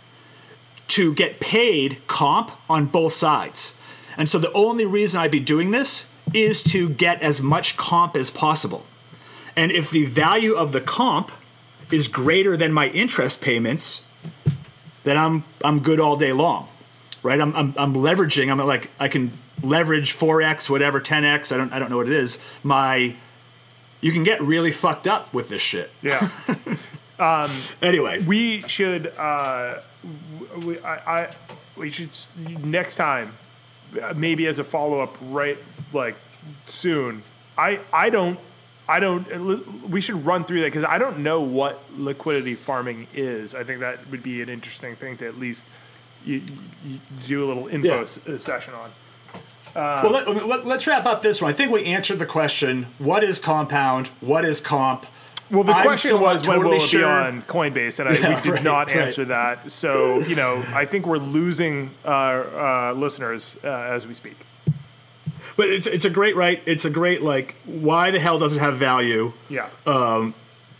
to 0.87 1.13
get 1.13 1.39
paid 1.39 1.99
comp 2.07 2.49
on 2.67 2.87
both 2.87 3.13
sides. 3.13 3.75
And 4.17 4.27
so 4.27 4.39
the 4.39 4.51
only 4.53 4.85
reason 4.85 5.21
I'd 5.21 5.29
be 5.29 5.39
doing 5.39 5.69
this 5.69 6.07
is 6.33 6.63
to 6.63 6.89
get 6.89 7.21
as 7.21 7.39
much 7.39 7.77
comp 7.77 8.17
as 8.17 8.31
possible. 8.31 8.83
And 9.55 9.71
if 9.71 9.91
the 9.91 10.05
value 10.05 10.55
of 10.55 10.71
the 10.71 10.81
comp 10.81 11.31
is 11.91 12.07
greater 12.07 12.57
than 12.57 12.73
my 12.73 12.87
interest 12.89 13.41
payments, 13.41 14.01
then 15.03 15.19
I'm 15.19 15.43
I'm 15.63 15.81
good 15.81 15.99
all 15.99 16.15
day 16.15 16.33
long, 16.33 16.67
right? 17.21 17.39
I'm 17.39 17.55
I'm, 17.55 17.75
I'm 17.77 17.93
leveraging. 17.93 18.49
I'm 18.49 18.57
like 18.57 18.89
I 18.99 19.07
can 19.07 19.37
leverage 19.61 20.13
four 20.13 20.41
x 20.41 20.67
whatever 20.67 20.99
ten 20.99 21.23
x. 21.23 21.51
I 21.51 21.57
don't 21.57 21.71
I 21.71 21.77
don't 21.77 21.91
know 21.91 21.97
what 21.97 22.07
it 22.07 22.13
is. 22.13 22.39
My 22.63 23.15
you 24.01 24.11
can 24.11 24.23
get 24.23 24.41
really 24.41 24.71
fucked 24.71 25.07
up 25.07 25.33
with 25.33 25.49
this 25.49 25.61
shit. 25.61 25.91
Yeah. 26.01 26.29
Anyway, 27.81 28.21
we 28.23 28.61
should 28.67 29.07
uh, 29.17 29.79
we, 30.65 30.79
I, 30.79 31.21
I 31.23 31.29
we 31.77 31.89
should 31.89 32.09
next 32.65 32.95
time 32.95 33.33
maybe 34.15 34.47
as 34.47 34.59
a 34.59 34.63
follow 34.65 34.99
up 35.01 35.15
right 35.21 35.57
like 35.93 36.15
soon 36.65 37.23
I 37.57 37.79
I 37.93 38.09
don't 38.09 38.37
I 38.89 38.99
don't 38.99 39.31
uh, 39.31 39.59
we 39.87 40.01
should 40.01 40.25
run 40.25 40.43
through 40.43 40.59
that 40.61 40.67
because 40.67 40.83
I 40.83 40.97
don't 40.97 41.19
know 41.19 41.39
what 41.41 41.81
liquidity 41.97 42.55
farming 42.55 43.07
is 43.13 43.55
I 43.55 43.63
think 43.63 43.79
that 43.79 44.09
would 44.11 44.21
be 44.21 44.41
an 44.41 44.49
interesting 44.49 44.95
thing 44.97 45.15
to 45.17 45.25
at 45.27 45.39
least 45.39 45.63
you, 46.25 46.41
you 46.85 46.99
do 47.25 47.45
a 47.45 47.47
little 47.47 47.67
info 47.67 47.87
Yeah. 47.95 48.01
s- 48.01 48.19
uh, 48.27 48.37
session 48.37 48.73
on 48.73 48.91
well 49.75 50.11
let, 50.11 50.45
let, 50.45 50.65
let's 50.65 50.87
wrap 50.87 51.05
up 51.05 51.21
this 51.21 51.41
one. 51.41 51.51
I 51.51 51.53
think 51.53 51.71
we 51.71 51.85
answered 51.85 52.19
the 52.19 52.25
question: 52.25 52.87
What 52.97 53.23
is 53.23 53.39
compound? 53.39 54.07
What 54.21 54.45
is 54.45 54.61
comp? 54.61 55.05
Well, 55.51 55.63
the 55.63 55.73
I'm 55.73 55.85
question 55.85 56.09
still 56.09 56.19
not 56.21 56.33
was 56.33 56.47
when 56.47 56.57
totally 56.57 56.77
will 56.77 56.83
it 56.83 56.91
be 56.91 57.03
on 57.03 57.41
Coinbase, 57.43 57.99
and 57.99 58.09
I, 58.09 58.13
Yeah, 58.13 58.35
we 58.35 58.41
did 58.41 58.51
right, 58.53 58.63
not 58.63 58.87
right. 58.87 58.97
answer 58.97 59.25
that. 59.25 59.69
So 59.69 60.19
you 60.21 60.35
know, 60.35 60.63
I 60.73 60.85
think 60.85 61.05
we're 61.05 61.17
losing 61.17 61.91
uh, 62.03 62.07
uh, 62.09 62.93
listeners 62.95 63.57
uh, 63.63 63.67
as 63.67 64.07
we 64.07 64.13
speak. 64.13 64.37
But 65.55 65.69
it's 65.69 65.87
it's 65.87 66.05
a 66.05 66.09
great 66.09 66.35
right. 66.35 66.61
It's 66.65 66.85
a 66.85 66.89
great 66.89 67.21
like. 67.21 67.55
Why 67.65 68.11
the 68.11 68.19
hell 68.19 68.39
does 68.39 68.55
it 68.55 68.59
have 68.59 68.77
value? 68.77 69.33
Yeah. 69.49 69.69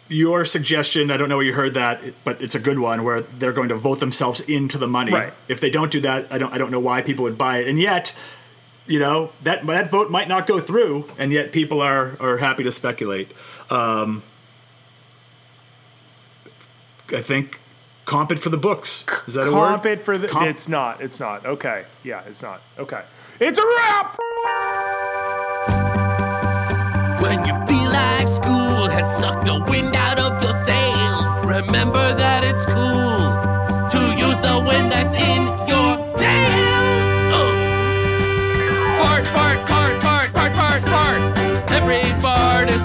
your 0.07 0.45
suggestion, 0.45 1.09
I 1.09 1.17
don't 1.17 1.29
know 1.29 1.37
where 1.37 1.45
you 1.45 1.53
heard 1.53 1.73
that, 1.73 2.01
but 2.23 2.39
it's 2.39 2.53
a 2.53 2.59
good 2.59 2.77
one 2.77 3.03
where 3.03 3.21
they're 3.21 3.53
going 3.53 3.69
to 3.69 3.75
vote 3.75 3.99
themselves 3.99 4.39
into 4.41 4.77
the 4.77 4.87
money. 4.87 5.11
Right. 5.11 5.33
If 5.47 5.59
they 5.61 5.71
don't 5.71 5.91
do 5.91 6.01
that, 6.01 6.27
I 6.31 6.37
don't 6.37 6.53
I 6.53 6.57
don't 6.57 6.71
know 6.71 6.79
why 6.79 7.01
people 7.01 7.23
would 7.23 7.37
buy 7.37 7.59
it. 7.59 7.67
And 7.67 7.79
yet, 7.79 8.13
you 8.87 8.99
know, 8.99 9.31
that 9.43 9.65
that 9.65 9.89
vote 9.89 10.09
might 10.11 10.27
not 10.27 10.45
go 10.47 10.59
through, 10.59 11.09
and 11.17 11.31
yet 11.31 11.51
people 11.51 11.81
are 11.81 12.15
are 12.19 12.37
happy 12.37 12.63
to 12.63 12.71
speculate. 12.71 13.31
Um, 13.69 14.23
I 17.11 17.21
think 17.21 17.59
comp 18.05 18.31
it 18.31 18.39
for 18.39 18.49
the 18.49 18.57
books. 18.57 19.05
Is 19.27 19.33
that 19.35 19.41
a 19.47 19.51
word? 19.51 19.53
Comp 19.53 19.85
it 19.85 20.01
for 20.05 20.17
the. 20.17 20.27
Comp- 20.27 20.47
It's 20.47 20.67
not. 20.67 21.01
It's 21.01 21.19
not. 21.19 21.45
Okay. 21.45 21.85
Yeah, 22.03 22.21
it's 22.27 22.41
not. 22.41 22.61
Okay. 22.77 23.01
It's 23.39 23.59
a 23.59 23.63
wrap. 23.63 24.17
When 27.21 27.39
you 27.45 27.53
feel 27.67 27.89
like 27.91 28.27
school 28.27 28.87
has 28.89 29.07
sucked 29.23 29.45
the 29.47 29.59
wind 29.69 29.95
out 29.95 30.19
of 30.19 30.41
your 30.43 30.53
sails, 30.65 31.45
remember 31.45 32.13
that 32.15 32.43
it's 32.43 32.65
cool 32.65 33.33
to 33.89 33.99
use 34.15 34.37
the 34.45 34.63
wind 34.67 34.91
that's 34.91 35.15
in 35.15 35.64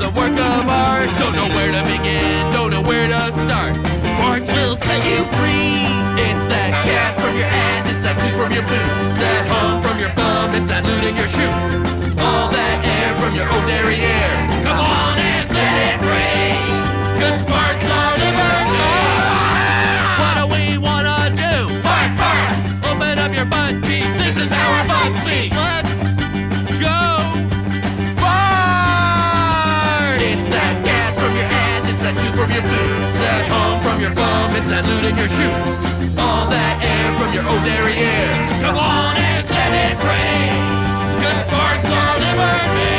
is 0.00 0.06
a 0.06 0.10
work 0.10 0.32
of 0.32 0.68
art. 0.68 1.08
Don't 1.18 1.34
know 1.34 1.48
where 1.54 1.72
to 1.72 1.82
begin, 1.84 2.52
don't 2.52 2.70
know 2.70 2.82
where 2.82 3.08
to 3.08 3.20
start. 3.44 3.74
Farts 4.18 4.48
will 4.48 4.76
set 4.76 5.04
you 5.04 5.22
free. 5.36 5.84
It's 6.28 6.46
that 6.46 6.72
gas 6.84 7.14
from 7.20 7.36
your 7.36 7.46
ass, 7.46 7.90
it's 7.92 8.02
that 8.02 8.16
poop 8.18 8.32
from 8.32 8.52
your 8.52 8.62
boot, 8.62 9.18
that 9.20 9.46
hum 9.48 9.82
from 9.82 9.98
your 9.98 10.12
bum, 10.14 10.54
it's 10.54 10.66
that 10.66 10.84
loot 10.84 11.04
in 11.04 11.16
your 11.16 11.28
shoe. 11.28 11.69
your 34.10 34.16
bum, 34.16 34.56
it's 34.56 34.66
that 34.70 34.84
loot 34.86 35.04
in 35.06 35.16
your 35.16 35.28
shoe. 35.28 35.54
All 36.18 36.46
that 36.50 36.76
air 36.82 37.08
from 37.18 37.30
your 37.34 37.46
old 37.46 37.62
derriere. 37.62 38.34
Come 38.62 38.76
on 38.76 39.14
and 39.16 39.46
let 39.46 39.70
it 39.86 39.96
rain. 40.02 40.54
Good 41.22 41.40
parts 41.50 41.90
are 41.90 42.16
liberty. 42.18 42.98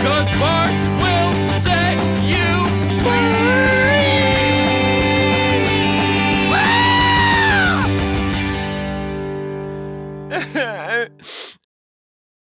Good 0.00 0.28
parts 0.40 0.93